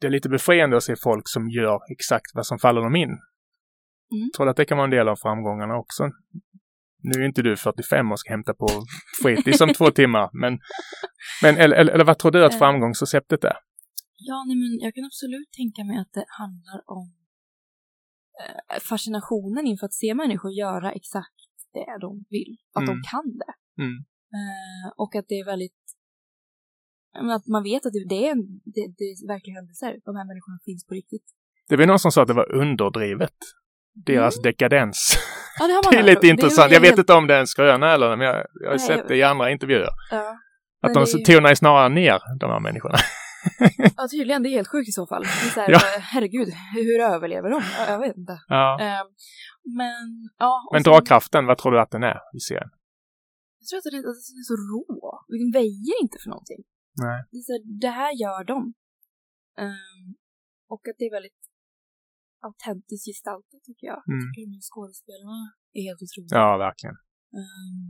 [0.00, 3.08] det är lite befriande att se folk som gör exakt vad som faller dem in.
[3.08, 4.30] Mm.
[4.36, 6.02] Tror att det kan vara en del av framgångarna också.
[7.02, 8.68] Nu är inte du 45 och ska hämta på
[9.22, 10.58] fritids om två timmar, men,
[11.42, 12.58] men eller, eller, vad tror du att Eh.
[12.58, 13.56] framgångsreceptet är?
[14.16, 17.06] Ja, nej, men jag kan absolut tänka mig att det handlar om
[18.42, 21.34] eh, fascinationen inför att se människor göra exakt
[21.72, 22.56] det de vill.
[22.74, 22.94] Att Mm.
[22.94, 23.82] de kan det.
[23.82, 23.96] Mm.
[24.38, 25.82] Eh, och att det är väldigt
[27.36, 28.42] att man vet att det, det är, en,
[28.74, 29.90] det, det är verkliga händelser.
[30.04, 31.26] De här människorna finns på riktigt.
[31.68, 33.36] Det var någon som sa att det var underdrivet.
[34.06, 34.42] Deras Mm.
[34.42, 35.18] dekadens.
[35.58, 36.70] Ja, det har man Det är lite är intressant.
[36.70, 38.76] ju Jag vet helt- inte om det är en skröna eller men jag, jag har
[38.76, 39.88] Nej, sett jag- det i andra intervjuer.
[40.10, 40.36] Ja.
[40.82, 42.98] Att de är ju- tonar snarare ner de här människorna.
[43.96, 44.42] ja, tydligen.
[44.42, 45.22] Det är helt sjukt i så fall.
[45.22, 45.78] Är så här, Ja.
[46.00, 47.62] Herregud, hur överlever de?
[47.88, 48.38] Jag, vet inte.
[48.48, 48.80] Ja.
[48.80, 49.02] Eh,
[49.80, 50.06] men,
[50.38, 50.68] ja.
[50.72, 52.70] Men sen- dragkraften, vad tror du att den är i serien?
[53.60, 54.84] Jag tror att den är, att den är så rå.
[55.42, 56.60] Den väjer inte för någonting.
[57.06, 57.18] Nej.
[57.32, 58.58] Det, så det här gör de.
[59.62, 60.06] Ehm,
[60.72, 61.42] och att det är väldigt
[62.46, 64.00] autentiskt gestaltat tycker jag.
[64.08, 64.18] Mm.
[64.18, 65.38] Jag tycker de skådespelarna
[65.76, 66.38] är helt otroliga.
[66.40, 66.96] Ja, verkligen.
[67.38, 67.82] Ehm,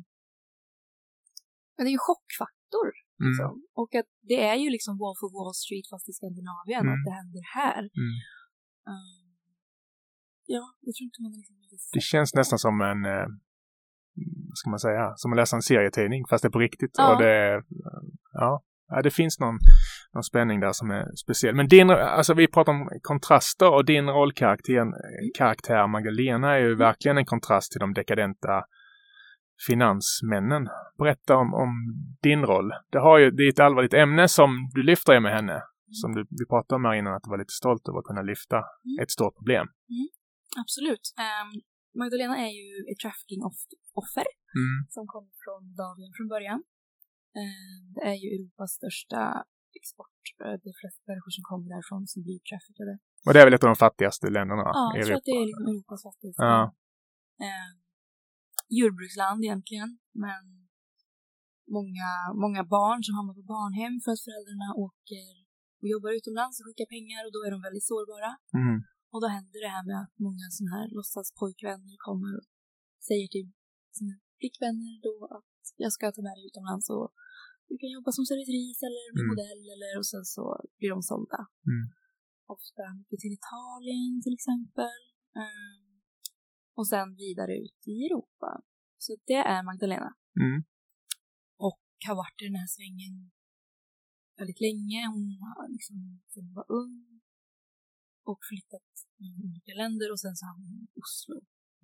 [1.74, 2.88] men det är ju chockfaktor.
[3.20, 3.28] Mm.
[3.28, 3.52] Liksom.
[3.80, 6.94] Och att det är ju liksom Wolf of Wall Street fast i Skandinavien Mm.
[6.94, 7.82] att det händer här.
[8.02, 8.14] Mm.
[8.90, 9.28] Ehm,
[10.54, 11.56] ja, jag tror inte man liksom
[11.96, 13.26] Det känns nästan som en, eh,
[14.48, 16.94] vad ska man säga, som att läsa en serietidning fast det är på riktigt.
[16.94, 17.04] Ja.
[17.12, 17.62] Och det,
[18.32, 19.58] ja, ja, det finns någon,
[20.14, 21.54] någon spänning där som är speciell.
[21.54, 24.84] Men din, alltså vi pratar om kontraster och din rollkaraktär
[25.38, 28.64] karaktär Magdalena är ju verkligen en kontrast till de dekadenta
[29.66, 30.68] finansmännen.
[30.98, 31.70] Berätta om, om
[32.22, 32.72] din roll.
[32.92, 35.62] Det, har ju, det är ett allvarligt ämne som du lyfter med henne.
[35.90, 38.22] Som du, vi pratade om här innan, att du var lite stolt över att kunna
[38.22, 39.02] lyfta Mm.
[39.02, 39.66] ett stort problem.
[40.62, 41.04] Absolut.
[41.24, 41.50] Ehm,
[42.02, 44.28] Magdalena är ju ett trafficking-offer
[44.60, 44.76] Mm.
[44.94, 46.60] som kommer från Moldavien från början.
[47.40, 49.20] Ehm, det är ju Europas största
[49.78, 50.22] export.
[50.44, 52.94] Eh, De flesta människor som kommer därifrån som blir traffickade.
[53.26, 55.46] Och det är väl ett av de fattigaste länderna Ja, jag tror att det är
[55.50, 56.42] liksom Europas fattigaste.
[56.44, 56.60] Ja.
[57.46, 57.70] Eh,
[58.80, 59.90] jordbruksland egentligen,
[60.24, 60.44] men
[61.76, 62.10] många,
[62.44, 65.26] många barn som hamnar på barnhem för att föräldrarna åker
[65.80, 68.30] och jobbar utomlands och skickar pengar och då är de väldigt sårbara.
[68.60, 68.76] Mm.
[69.12, 72.46] Och då händer det här med att många sådana här låtsaspojkvänner kommer och
[73.08, 73.48] säger till
[73.98, 77.08] sina flickvänner då att jag ska ta med dig utomlands och
[77.68, 79.32] du kan jobba som servitris eller bli Mm.
[79.32, 80.44] modell eller och sen så
[80.78, 81.40] blir de sålda.
[81.72, 81.84] Mm.
[82.56, 85.00] Ofta mycket till Italien till exempel.
[85.42, 85.88] Ehm,
[86.78, 88.50] och sen vidare ut i Europa.
[89.04, 90.10] Så det är Magdalena.
[90.44, 90.58] Mm.
[91.66, 93.14] Och har varit i den här svängen
[94.38, 95.00] väldigt länge.
[95.14, 95.96] Hon har liksom
[96.34, 96.96] hon var ung
[98.30, 98.90] och flyttat
[99.24, 101.36] i olika länder och sen så hamnade hon i Oslo.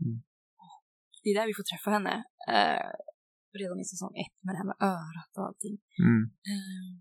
[0.05, 0.18] Mm.
[0.64, 0.83] Och
[1.23, 2.14] det är där vi får träffa henne.
[2.55, 2.90] Eh,
[3.62, 5.76] redan i säsong ett med det här med örat och allting.
[6.06, 6.22] Mm.
[6.52, 6.92] Eh,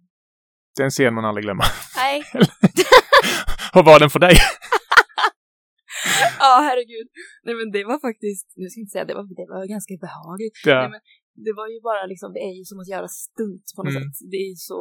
[0.79, 1.65] Den scen man aldrig glömmer.
[2.01, 2.17] nej,
[3.75, 4.35] Hur var den för dig?
[6.45, 7.07] ja herregud.
[7.45, 9.93] Nej men det var faktiskt, nu ska jag inte säga det var, det var ganska
[10.07, 10.57] behagligt.
[10.71, 10.79] Ja.
[10.81, 11.01] Nej, men
[11.45, 14.03] det var ju bara liksom, det är ju som att göra stunt på något Mm.
[14.03, 14.17] sätt.
[14.31, 14.79] Det är ju så,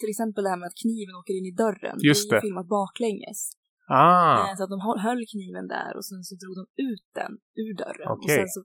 [0.00, 1.96] till exempel det här med att kniven åker in i dörren.
[2.10, 3.40] Just det är ju filmat baklänges.
[4.02, 7.32] Ah, Eh, Så att de höll kniven där och sen så drog de ut den
[7.64, 8.06] ur dörren.
[8.12, 8.36] Och Okej.
[8.38, 8.60] sen så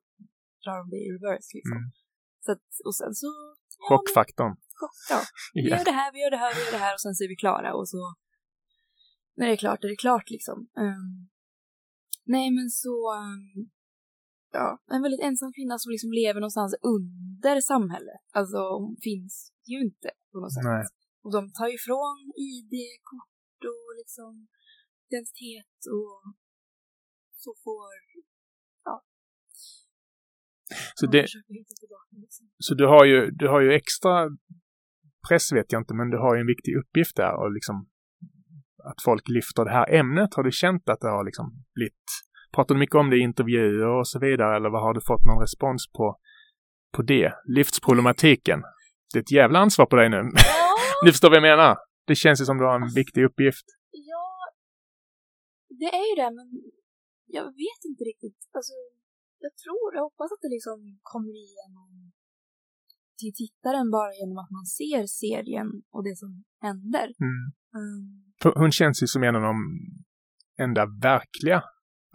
[0.63, 1.77] drar de det i reverse liksom.
[1.83, 1.91] Mm.
[2.45, 3.27] Så att, och sen så...
[3.79, 4.55] ja, chockfaktorn.
[4.79, 5.21] chock, ja.
[5.53, 7.23] Vi gör det här, vi gör det här, vi gör det här och sen så
[7.23, 8.01] är vi klara och så...
[9.37, 10.57] När det är klart, är det klart liksom.
[10.77, 11.29] Ehm,
[12.23, 12.95] nej men så...
[13.19, 13.69] ehm,
[14.51, 18.21] ja, en väldigt ensam kvinna som liksom lever någonstans under samhället.
[18.39, 20.63] Alltså hon finns ju inte på något sätt.
[20.63, 20.85] Nej.
[21.23, 24.47] Och de tar ifrån ID-kort och liksom
[25.07, 26.17] identitet och
[27.43, 27.91] så får...
[30.95, 32.47] Så, de det, liksom.
[32.59, 34.29] så du, har ju, du har ju extra
[35.29, 37.89] press vet jag inte, men du har ju en viktig uppgift där och liksom
[38.83, 40.33] att folk lyfter det här ämnet.
[40.33, 42.05] Har du känt att det har liksom blivit,
[42.55, 45.25] pratar du mycket om det i intervjuer och så vidare eller vad har du fått
[45.25, 46.19] någon respons på,
[46.95, 47.33] på det?
[47.45, 48.61] Lyftsproblematiken.
[49.13, 50.17] Det är ett jävla ansvar på dig nu.
[50.17, 51.77] Ja, Ni förstår vad jag menar?
[52.07, 53.65] Det känns ju som du har en viktig uppgift.
[53.91, 54.29] ja,
[55.69, 56.47] det är ju det, men
[57.27, 58.37] jag vet inte riktigt.
[58.57, 58.73] Alltså,
[59.45, 60.77] jag tror, jag hoppas att det liksom
[61.11, 61.89] kommer igenom
[63.19, 66.31] till tittaren bara genom att man ser serien och det som
[66.67, 67.07] händer.
[67.27, 67.39] Mm.
[67.77, 69.55] Um, Hon känns ju som en av de
[70.65, 71.59] enda verkliga,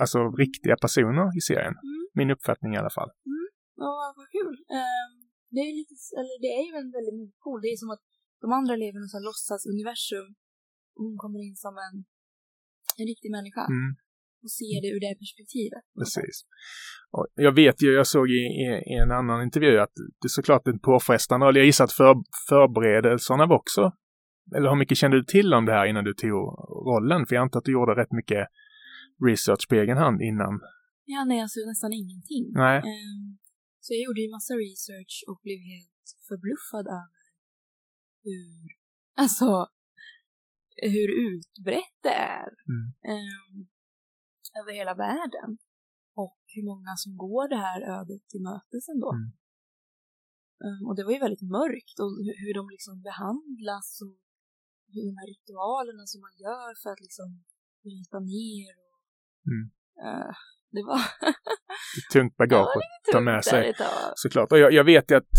[0.02, 1.74] alltså riktiga personer i serien.
[1.88, 2.02] Mm.
[2.18, 3.10] Min uppfattning i alla fall.
[3.82, 4.56] Ja, vad kul.
[4.78, 5.12] Ehm,
[5.52, 7.58] det är ju lite, eller det är ju en väldigt motpol.
[7.64, 8.04] Det är som att
[8.42, 10.28] de andra lever i något sånt här låtsas-universum.
[10.96, 11.96] Och hon kommer in som en,
[13.00, 13.64] en riktig människa.
[13.74, 13.90] Mm.
[14.44, 15.82] Och ser det ur det perspektivet.
[16.00, 16.36] Precis.
[17.16, 20.36] Och jag vet ju, jag såg i, i, i en annan intervju att det är
[20.40, 21.56] såklart en påfrestande roll.
[21.56, 22.14] Jag gissar att för,
[22.48, 23.92] förberedelserna var också,
[24.56, 26.30] eller hur mycket kände du till om det här innan du tog
[26.90, 27.26] rollen?
[27.26, 28.46] För jag antar att du gjorde rätt mycket
[29.28, 30.54] research på egen hand innan.
[31.04, 32.44] Ja, nej, alltså nästan ingenting.
[32.64, 32.78] Nej.
[32.78, 33.38] Ehm,
[33.80, 37.20] så jag gjorde ju massa research och blev helt förbluffad över
[38.24, 38.68] hur,
[39.22, 39.68] alltså,
[40.94, 42.84] hur utbrett det är Mm.
[43.12, 43.66] ehm,
[44.58, 45.50] över hela världen.
[46.22, 49.10] Och hur många som går det här ödet till mötes ändå.
[49.18, 49.28] Mm.
[50.64, 54.16] Ehm, och det var ju väldigt mörkt och hur, hur de liksom behandlas och
[54.94, 57.28] hur de här ritualerna som man gör för att liksom
[57.84, 58.92] bryta ner och
[59.52, 59.64] Mm.
[60.06, 60.34] eh,
[60.74, 61.00] det var
[61.98, 63.74] Ett tungt bagage att ta med sig.
[64.14, 64.52] Såklart.
[64.52, 65.34] Och jag, jag vet ju att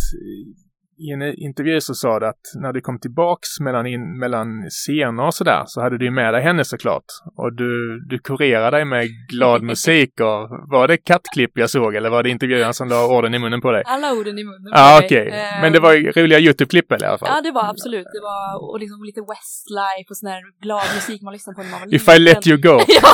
[0.97, 5.25] i en intervju så sa du att när du kom tillbaks mellan, in, mellan scener
[5.25, 7.05] och sådär så hade du med dig henne såklart.
[7.37, 12.09] Och du, du kurerade dig med glad musik och var det kattklipp jag såg eller
[12.09, 13.83] var det intervjuaren som la orden i munnen på dig?
[13.85, 14.71] Alla orden i munnen.
[14.73, 15.05] på mig.
[15.05, 15.29] okej.
[15.29, 17.29] Ehm, Men det var roliga YouTube-klipp i alla fall.
[17.31, 18.07] Ja, det var absolut.
[18.13, 21.71] Det var och liksom lite Westlife och sån här glad musik man lyssnade på när
[21.71, 22.79] man var If I let you go.
[22.87, 23.09] ja.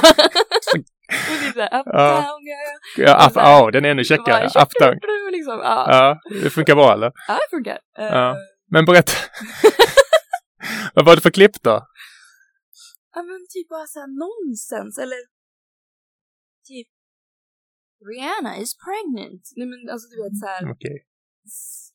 [1.12, 2.78] Och såhär, uptown girl.
[3.08, 4.46] Ja, up, ja, den är ännu käckare.
[4.48, 4.96] Uptown.
[5.32, 5.60] Liksom.
[5.64, 5.86] Ja.
[5.90, 7.12] Ja, det funkar bra eller?
[7.28, 7.80] ja, det funkar.
[7.98, 8.36] Eh, Ja.
[8.72, 9.12] Men berätta.
[10.96, 11.88] Vad var det för klipp då?
[13.16, 15.18] ja, men typ bara såhär nonsens eller
[16.68, 16.88] typ
[18.10, 19.44] Rihanna is pregnant.
[19.56, 20.72] Nej men alltså du vet såhär.
[20.74, 20.98] Okej.
[21.46, 21.92] s-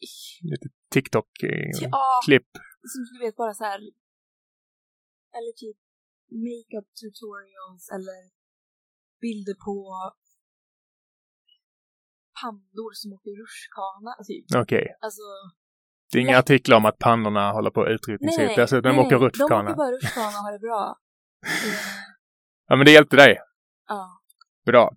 [0.50, 2.48] Lite TikTok-klipp.
[2.52, 3.79] Ja, som du vet bara så här.
[5.37, 5.79] Eller typ
[6.46, 8.18] makeup tutorials eller
[9.20, 9.74] bilder på
[12.42, 14.11] pandor som åker rutschkana.
[14.29, 14.44] Typ.
[14.62, 14.87] Okej.
[15.00, 15.22] Alltså,
[16.12, 18.57] Det är inga artiklar om att pandorna håller på nej, utrotningshot.
[18.57, 19.70] Dessutom, de nej, åker De rutschkana.
[19.70, 20.96] åker bara rutschkana och har det bra.
[21.46, 22.07] Eh,
[22.68, 23.38] Ja, men det hjälpte dig.
[23.88, 24.20] Ja.
[24.66, 24.90] Bra.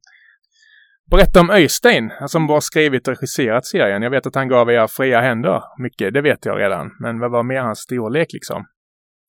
[1.11, 4.01] Berätta om Öystein, som har skrivit och regisserat serien.
[4.01, 5.63] Jag vet att han gav er fria händer.
[5.81, 6.85] Mycket, det vet jag redan.
[6.99, 8.57] Men vad var mer hans storlek liksom?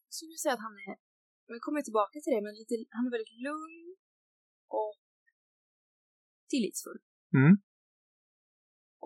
[0.08, 0.96] Jag skulle säga att han är,
[1.54, 3.89] vi kommer tillbaka till det, men lite, han är väldigt lugn
[4.78, 4.94] och
[6.52, 7.00] tillitsfull.
[7.40, 7.54] Mm.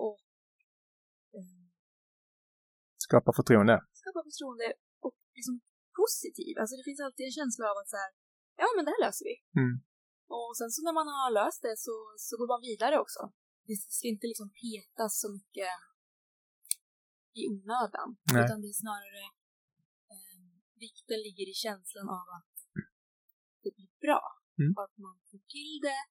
[0.06, 0.20] Och
[1.38, 1.64] eh,
[3.06, 3.76] Skapa förtroende.
[4.02, 4.68] skapar förtroende
[5.06, 5.54] och liksom
[6.00, 6.52] positiv.
[6.60, 8.10] Alltså det finns alltid en känsla av att så här,
[8.62, 9.36] ja men det här löser vi.
[9.62, 9.74] Mm.
[10.36, 11.94] Och sen så när man har löst det så,
[12.26, 13.22] så går man vidare också.
[13.68, 15.72] Det ska inte liksom petas så mycket
[17.38, 18.08] i onödan.
[18.32, 18.44] Nej.
[18.44, 19.24] Utan det är snarare
[20.14, 20.38] eh,
[20.84, 22.54] vikten ligger i känslan av att
[23.62, 24.22] det blir bra.
[24.60, 24.70] Mm.
[24.76, 26.02] Och att man får till det.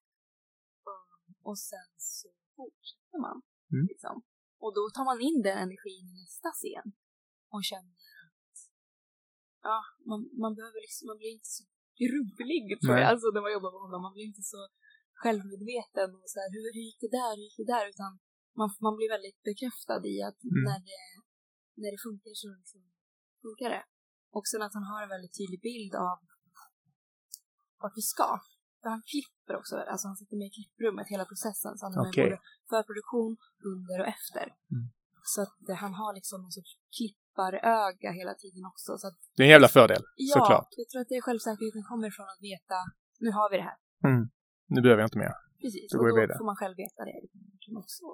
[0.90, 1.06] Och,
[1.48, 3.36] och sen så fortsätter man.
[3.74, 3.86] Mm.
[3.92, 4.16] Liksom.
[4.64, 6.86] Och då tar man in den energin i nästa scen.
[7.54, 8.54] Och känner att
[9.68, 9.78] ja,
[10.10, 11.64] man, man behöver liksom, man blir inte så
[12.02, 14.00] grubblig tror jag, alltså när man jobbar med honom.
[14.06, 14.60] Man blir inte så
[15.22, 17.84] självmedveten och så här, hur, hur gick det där, hur gick det där?
[17.92, 18.10] Utan
[18.58, 20.62] man, man blir väldigt bekräftad i att Mm.
[20.68, 21.02] när, det,
[21.80, 22.80] när det funkar så liksom
[23.44, 23.84] funkar det.
[24.36, 26.18] Och sen att han har en väldigt tydlig bild av
[27.82, 28.28] vart vi ska.
[28.82, 31.72] För han klipper också, alltså han sitter med i klipprummet hela processen.
[31.78, 32.24] Så han är med Okej.
[32.30, 32.38] både
[32.72, 33.32] förproduktion,
[33.72, 34.44] under och efter.
[34.74, 34.84] Mm.
[35.32, 38.90] Så att eh, han har liksom någon sorts klipparöga hela tiden också.
[39.00, 40.68] Så att, Det är en jävla fördel, ja, såklart.
[40.80, 42.78] jag tror att det är självsäkerheten kommer från att veta,
[43.24, 43.78] nu har vi det här.
[44.10, 44.22] Mm.
[44.74, 45.34] Nu behöver jag inte mer.
[45.62, 47.16] Precis, Då och då får man själv veta det.
[47.82, 48.04] också.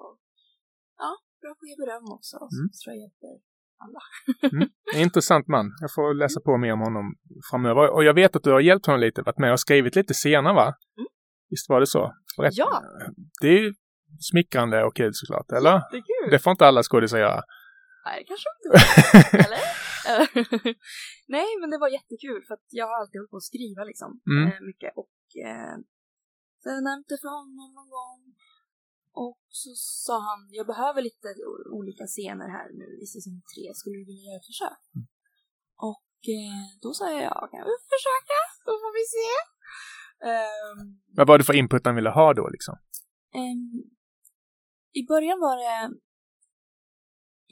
[1.03, 1.11] Ja,
[1.42, 2.37] bra på att ge beröm också.
[2.55, 2.68] Så Mm.
[2.79, 3.33] tror jag hjälper
[3.85, 4.01] alla.
[4.95, 5.66] En intressant man.
[5.81, 7.14] Jag får läsa på mer om honom
[7.51, 7.90] framöver.
[7.95, 10.55] Och jag vet att du har hjälpt honom lite, varit med och skrivit lite scener
[10.55, 10.75] va?
[10.99, 11.09] Mm.
[11.51, 12.12] Visst var det så?
[12.37, 12.55] Berätta.
[12.57, 12.83] Ja.
[13.40, 13.75] Det är ju
[14.31, 15.83] smickrande och kul såklart, eller?
[15.90, 16.31] Det är kul!
[16.31, 17.43] Det får inte alla skådisar göra.
[18.07, 18.71] Nej, kanske inte.
[19.45, 19.62] Eller?
[21.37, 24.21] Nej, men det var jättekul för att jag har alltid hållit på att skriva liksom.
[24.31, 24.47] Mm.
[24.47, 24.93] Eh, mycket.
[25.03, 25.77] Och eh,
[26.61, 28.21] så jag nämnde för honom någon gång.
[29.24, 29.70] Och så
[30.06, 31.28] sa han, jag behöver lite
[31.80, 33.64] olika scener här nu i säsong tre.
[33.78, 34.83] Skulle du vilja göra ett försök?
[35.90, 38.38] Och eh, då sa jag, ja, kan vi försöka?
[38.66, 39.28] Då får vi se.
[40.30, 40.80] Ehm,
[41.18, 42.76] Vad var det för input han ville ha då liksom?
[43.40, 43.70] Ehm,
[45.00, 45.78] I början var det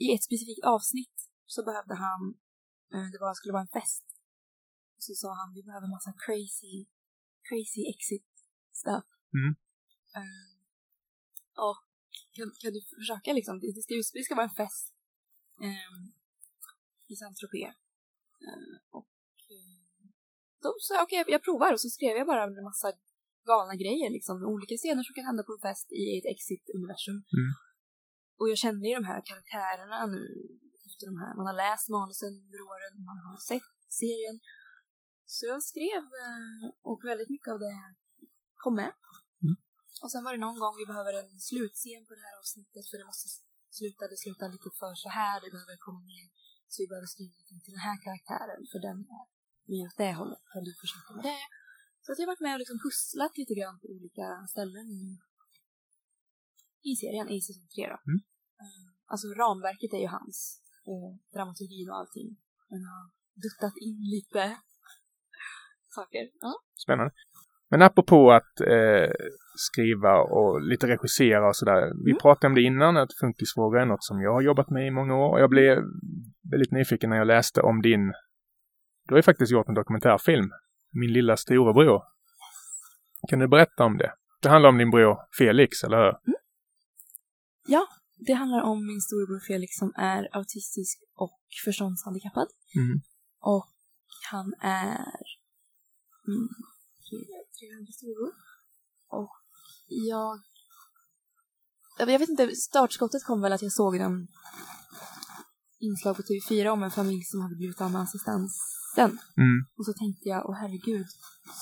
[0.05, 1.17] i ett specifikt avsnitt
[1.53, 2.21] så behövde han,
[2.93, 4.05] eh, det var, skulle vara en fest.
[5.05, 6.75] Så sa han, vi behöver massa crazy,
[7.47, 8.29] crazy exit
[8.81, 9.07] stuff.
[9.39, 9.51] Mm.
[10.17, 10.48] Ehm,
[11.67, 11.77] och
[12.35, 14.85] kan, kan du försöka liksom, det, ska, det ska vara en fest
[15.67, 16.03] ehm,
[17.11, 17.73] i Saint-Tropez.
[18.47, 19.13] Ehm, och
[19.53, 19.79] eh,
[20.63, 22.89] då sa jag, okej, jag provar och så skrev jag bara en massa
[23.51, 24.35] galna grejer liksom.
[24.53, 27.17] Olika scener som kan hända på en fest i ett exit-universum.
[27.37, 27.51] Mm.
[28.39, 30.23] Och jag känner ju de här karaktärerna nu
[30.87, 34.37] efter de här, man har läst manusen under åren, man har sett serien.
[35.35, 37.75] Så jag skrev eh, och väldigt mycket av det
[38.63, 38.91] kom med.
[40.03, 42.97] Och sen var det någon gång vi behöver en slutscen på det här avsnittet för
[43.01, 43.27] det måste
[43.79, 46.27] sluta, det slutar lite för så här, det behöver komma mer.
[46.71, 49.25] Så vi behöver skriva någonting till den här karaktären för den är
[49.71, 50.43] mer åt det hållet.
[50.53, 51.43] Kan du försöka med det?
[52.03, 55.03] Så att jag har varit med och liksom pusslat lite grann på olika ställen i,
[56.89, 57.97] i serien, i säsong tre då.
[58.09, 58.19] Mm.
[58.63, 62.29] Eh, Alltså ramverket är ju hans, och dramaturgin och allting.
[62.69, 63.03] Men har
[63.43, 64.41] duttat in lite
[65.97, 66.23] saker.
[66.45, 66.53] Ja.
[66.83, 67.11] Spännande.
[67.69, 69.11] Men apropå att eh,
[69.55, 71.81] skriva och lite regissera och sådär.
[72.05, 72.19] Vi Mm.
[72.21, 75.15] pratade om det innan, att funkisfrågor är något som jag har jobbat med i många
[75.15, 75.31] år.
[75.33, 75.77] Och jag blev
[76.51, 78.13] väldigt nyfiken när jag läste om din...
[79.07, 80.49] Du har ju faktiskt gjort en dokumentärfilm.
[80.91, 82.01] Min lilla storebror.
[83.29, 84.13] Kan du berätta om det?
[84.41, 86.13] Det handlar om din bror Felix, eller hur?
[88.27, 92.47] Det handlar om min storebror Felix som är autistisk och förståndshandikappad.
[92.75, 93.01] Mm.
[93.39, 93.67] Och
[94.31, 94.97] han är
[96.27, 96.49] mm,
[97.59, 98.33] tre- tre andra storebror.
[99.09, 99.31] Och
[99.87, 100.39] jag...
[101.97, 104.27] Jag vet inte, startskottet kom väl att jag såg en
[105.79, 109.19] inslag på TV4 om en familj som hade blivit av med assistansen.
[109.37, 109.65] Mm.
[109.77, 111.05] Och så tänkte jag, åh herregud,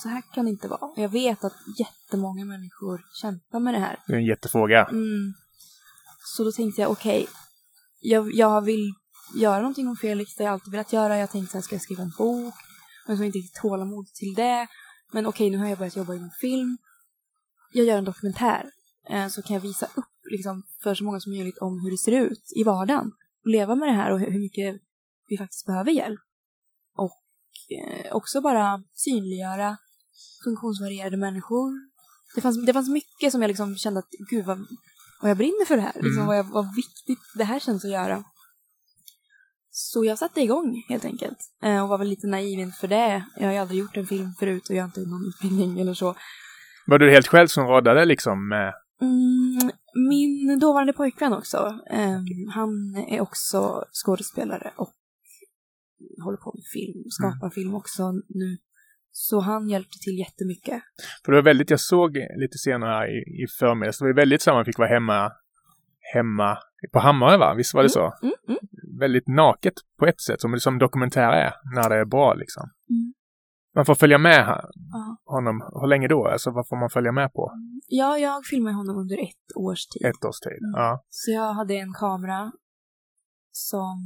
[0.01, 0.91] så här kan det inte vara.
[0.95, 4.03] Jag vet att jättemånga människor kämpar med det här.
[4.07, 4.85] Det är en jättefråga.
[4.85, 5.33] Mm.
[6.35, 7.27] Så då tänkte jag, okej,
[7.99, 8.93] jag, jag vill
[9.35, 11.17] göra någonting om Felix, det har jag alltid velat göra.
[11.17, 12.53] Jag tänkte att jag ska skriva en bok,
[13.05, 14.67] men jag har inte riktigt tålamod till det.
[15.11, 16.77] Men okej, nu har jag börjat jobba inom film.
[17.73, 18.71] Jag gör en dokumentär.
[19.09, 21.97] eh, så kan jag visa upp liksom, för så många som möjligt om hur det
[21.97, 23.11] ser ut i vardagen.
[23.45, 24.81] Och leva med det här och hur mycket
[25.27, 26.19] vi faktiskt behöver hjälp.
[26.97, 27.21] Och
[27.77, 29.77] eh, också bara synliggöra
[30.43, 31.71] funktionsvarierade människor.
[32.35, 34.57] Det fanns, det fanns mycket som jag liksom kände att gud vad,
[35.21, 35.93] vad jag brinner för det här.
[35.95, 36.27] Liksom, Mm.
[36.27, 38.23] vad, jag, vad viktigt det här känns att göra.
[39.79, 41.37] Så jag satte igång helt enkelt.
[41.63, 43.25] Eh, och var väl lite naiv inför det.
[43.37, 45.93] Jag har ju aldrig gjort en film förut och jag har inte någon utbildning eller
[45.93, 46.15] så.
[46.87, 48.73] Var du helt själv som råddade liksom med...
[49.01, 49.71] Mm,
[50.09, 51.79] min dåvarande pojkvän också.
[51.89, 54.93] ehm, han är också skådespelare och
[56.23, 58.57] håller på med film, skapar film också nu.
[59.11, 60.81] Så han hjälpte till jättemycket.
[61.25, 64.53] För det var väldigt, jag såg lite senare i, i förmiddags, det var väldigt så
[64.53, 65.31] man fick vara hemma,
[66.17, 66.57] hemma
[66.93, 67.53] på Hammarö va?
[67.53, 68.13] Visst var det så?
[68.21, 68.59] Mm, mm.
[68.99, 72.69] Väldigt naket på ett sätt, som, som dokumentär är, när det är bra liksom.
[72.89, 73.13] Mm.
[73.75, 74.61] Man får följa med
[75.25, 76.27] honom, hur länge då?
[76.27, 77.51] Alltså vad får man följa med på?
[77.87, 80.05] Ja, jag filmade honom under ett års tid.
[80.05, 80.63] Ett års tid?
[80.63, 80.81] Mm.
[80.81, 81.03] Ja.
[81.09, 82.51] Så jag hade en kamera
[83.51, 83.97] som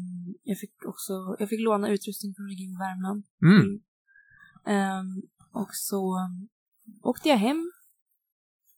[0.44, 3.24] jag fick också, jag fick låna utrustning från Region Värmland.
[3.44, 3.82] Mm.
[4.66, 5.22] Ehm,
[5.52, 6.30] och så
[7.04, 7.71] åkte jag hem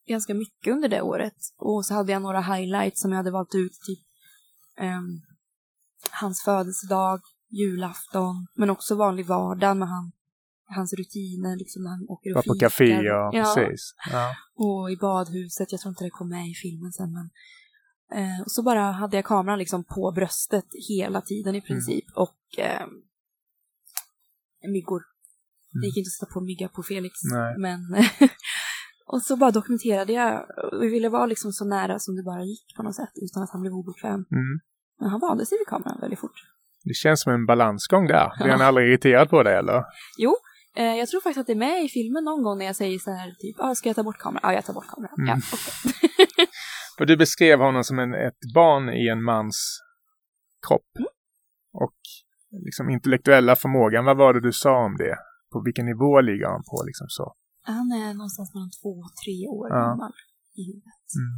[0.06, 1.36] ganska mycket under det året.
[1.56, 3.98] Och så hade jag några highlights som jag hade valt ut, typ
[4.78, 5.20] ehm,
[6.10, 10.12] hans födelsedag, julafton, men också vanlig vardag med han,
[10.66, 13.94] hans rutiner, liksom när han åker och Var på café och ja, precis.
[14.12, 14.34] Ja.
[14.54, 15.72] och i badhuset.
[15.72, 17.30] Jag tror inte det kom med i filmen sen, men
[18.20, 22.58] eh, och så bara hade jag kameran liksom på bröstet hela tiden i princip och
[22.58, 22.86] eh,
[24.68, 25.02] myggor.
[25.80, 27.54] Det gick inte att sätta på mygga på Felix, Nej.
[27.58, 27.80] men
[29.06, 30.46] och så bara dokumenterade jag.
[30.80, 33.50] Vi ville vara liksom så nära som det bara gick på något sätt utan att
[33.50, 34.14] han blev obekväm.
[34.14, 34.60] Mm.
[35.00, 36.38] Men han vande sig vid kameran väldigt fort.
[36.84, 38.32] Det känns som en balansgång där.
[38.42, 39.84] Blir han aldrig irriterad på det eller?
[40.18, 40.36] Jo,
[40.76, 42.98] eh, jag tror faktiskt att det är med i filmen någon gång när jag säger
[42.98, 44.40] så här typ, ah, ska jag ta bort kameran?
[44.42, 45.14] Ja, jag tar bort kameran.
[45.18, 45.28] Mm.
[45.28, 46.46] Ja, okej.
[46.98, 49.80] För du beskrev honom som en, ett barn i en mans
[50.68, 50.90] kropp.
[50.98, 51.08] Mm.
[51.72, 51.98] Och
[52.64, 55.16] liksom intellektuella förmågan, vad var det du sa om det?
[55.52, 57.34] På vilken nivå ligger han på liksom så?
[57.66, 59.74] Han är någonstans mellan två och tre år Ja.
[59.76, 60.12] gammal
[60.54, 61.08] i huvudet.
[61.18, 61.34] Mm.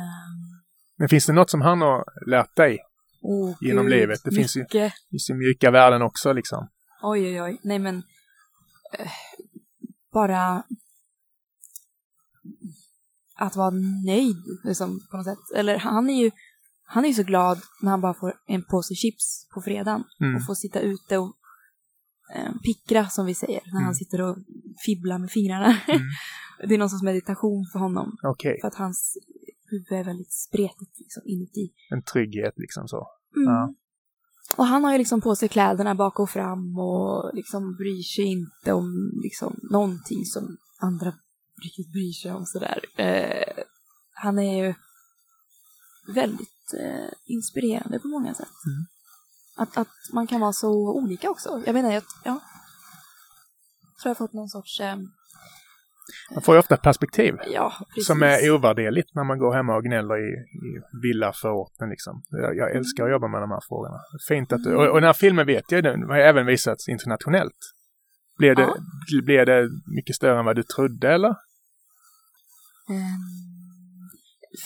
[0.00, 0.62] Ehm,
[0.96, 2.78] Men finns det något som han har lärt dig
[3.22, 4.92] åh, Genom gud, livet, det finns ju- mycket.
[5.10, 6.68] i sin mjuka världen också liksom?
[7.02, 7.60] Oj, oj, oj.
[7.62, 7.96] Nej, men
[8.98, 9.10] eh,
[10.12, 10.62] bara
[13.36, 13.70] att vara
[14.06, 15.56] nöjd, liksom, på något sätt.
[15.56, 16.30] Eller han är ju
[16.84, 20.36] han är ju så glad när han bara får en påse chips på fredagen Mm.
[20.36, 21.36] och får sitta ute och
[22.64, 23.84] pickra, som vi säger, när Mm.
[23.84, 24.36] han sitter och
[24.86, 25.66] fibblar med fingrarna.
[25.88, 26.02] Mm.
[26.68, 29.16] det är någon sorts meditation för honom, Okej, för att hans
[29.70, 31.72] huvud är väldigt spretigt liksom, inuti.
[31.90, 33.06] en trygghet liksom så.
[33.36, 33.48] Mm.
[33.52, 33.74] Ja.
[34.56, 38.24] Och han har ju liksom på sig kläderna bak och fram och liksom bryr sig
[38.24, 41.12] inte om liksom någonting som andra
[41.62, 42.80] riktigt bryr sig om sådär.
[42.96, 43.62] Eh,
[44.12, 44.74] han är ju
[46.14, 48.48] väldigt eh, inspirerande på många sätt.
[48.66, 48.86] Mm.
[49.60, 51.62] Att, att man kan vara så olika också.
[51.66, 52.40] Jag menar, jag, ja.
[54.02, 54.96] tror jag fått någon sorts, eh,
[56.34, 57.72] Man får ju ofta ett perspektiv ja,
[58.06, 60.30] som är ovärderligt när man går hemma och gnäller i,
[60.66, 62.22] i villaförorten liksom.
[62.30, 64.00] Jag, jag älskar att jobba med de här frågorna.
[64.28, 67.60] Fint att du, och, och den här filmen vet jag, den har även visats internationellt.
[68.38, 69.22] Blev det, Ja.
[69.24, 71.34] blev det mycket större än vad du trodde eller?
[72.88, 73.24] Ehm,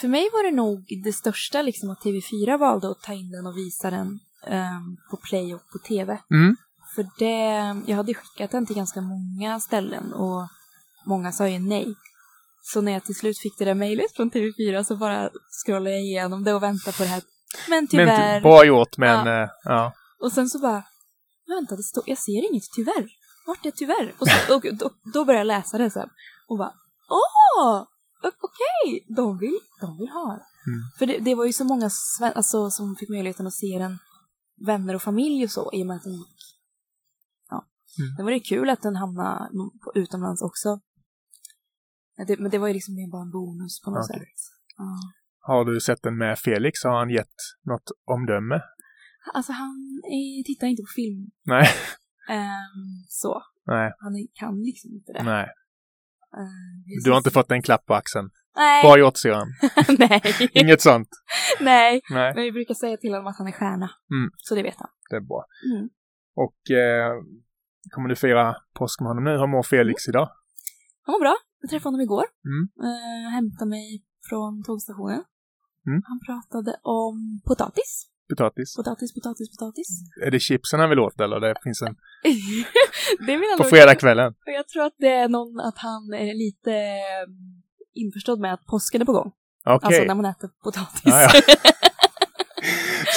[0.01, 3.47] för mig var det nog det största liksom att TV4 valde att ta in den
[3.47, 4.19] och visa den
[5.11, 6.19] på Play och på TV.
[6.31, 6.57] Mm.
[6.95, 10.49] För det, jag hade skickat den till ganska många ställen och
[11.05, 11.95] många sa ju nej.
[12.63, 15.31] Så när jag till slut fick det där mejlet från TV4 så bara
[15.65, 17.23] scrollade jag igenom det och väntade på det här.
[17.69, 18.41] Men Men tyvärr.
[18.41, 19.49] bra gjort men ja.
[19.65, 19.93] ja.
[20.21, 20.83] Och sen så bara,
[21.47, 23.07] vänta, det står, jag ser inget tyvärr.
[23.47, 24.15] Vart är tyvärr?
[24.19, 26.09] Och, så, och då, då började jag läsa det sen.
[26.49, 26.73] Och bara,
[27.09, 27.85] åh,
[28.25, 30.71] okej, de, vill, de vill ha det.
[30.71, 30.81] Mm.
[30.99, 33.99] För det, det var ju så många alltså, som fick möjligheten att se den,
[34.57, 36.38] vänner och familj och så, i och med att den gick.
[37.51, 37.67] Ja.
[37.99, 38.14] Mm.
[38.17, 39.49] Det var det kul att den hamnade
[39.85, 40.81] på utomlands också.
[42.17, 44.19] Men det, men det var ju liksom mer bara en bonus på något Okej.
[44.21, 44.55] sätt.
[44.77, 44.99] Ja.
[45.38, 46.85] Har du sett den med Felix?
[46.85, 48.62] Har han gett något omdöme?
[49.35, 51.31] Alltså han eh, tittar inte på film.
[51.45, 51.69] Nej.
[52.29, 53.42] Ehm, så.
[53.67, 55.23] Nej, Han är- kan liksom inte det.
[55.23, 55.44] nej.
[56.38, 58.31] Ehm, Du har inte fått en klapp på axeln.
[58.57, 58.83] Nej.
[58.83, 59.48] Bra gjort syrran.
[59.98, 60.23] Nej.
[60.52, 61.09] Inget sånt.
[61.61, 62.00] Nej.
[62.11, 63.90] Nej, Men vi brukar säga till honom att han är stjärna.
[64.11, 64.31] Mm.
[64.37, 64.90] Så det vet han.
[65.11, 65.44] det är bra.
[65.75, 65.88] Mm.
[66.37, 67.13] Och eh,
[67.90, 69.31] kommer du fira påsk med honom nu?
[69.31, 70.29] Hur mår Felix idag?
[71.07, 71.37] Han var bra.
[71.61, 72.25] Jag träffade honom igår.
[72.50, 72.63] Mm.
[72.87, 75.23] Uh, hämtade mig från tågstationen.
[75.87, 76.02] Mm.
[76.11, 78.11] Han pratade om potatis.
[78.29, 78.77] Potatis?
[78.77, 79.88] Potatis, potatis, potatis.
[80.27, 81.96] Är det chipsen han vill åt eller det finns en
[83.27, 84.35] det jag på fredagskvällen?
[84.44, 86.75] Jag tror att det är någon, att han är lite,
[87.95, 89.33] införstådd med att påsken är på gång.
[89.67, 89.87] Okej.
[89.87, 91.03] Alltså när man äter potatis.
[91.05, 91.55] Ja, ja.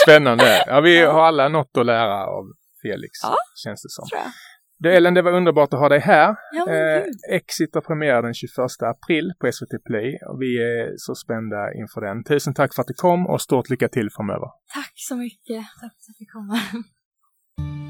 [0.03, 0.63] Spännande.
[0.67, 2.43] Ja, vi har alla något att lära av
[2.81, 3.35] Felix, Ja.
[3.63, 4.07] känns det som.
[4.09, 4.31] tror jag.
[4.79, 6.35] Du Ellen, det var underbart att ha dig här.
[6.51, 7.03] Ja, Eh.
[7.35, 8.49] Exit har premiär den 21
[8.81, 12.23] april på SVT Play och vi är så spända inför den.
[12.23, 14.47] Tusen tack för att du kom och stort lycka till framöver.
[14.73, 15.63] Tack så mycket.
[15.65, 16.59] Tack för att jag fick komma.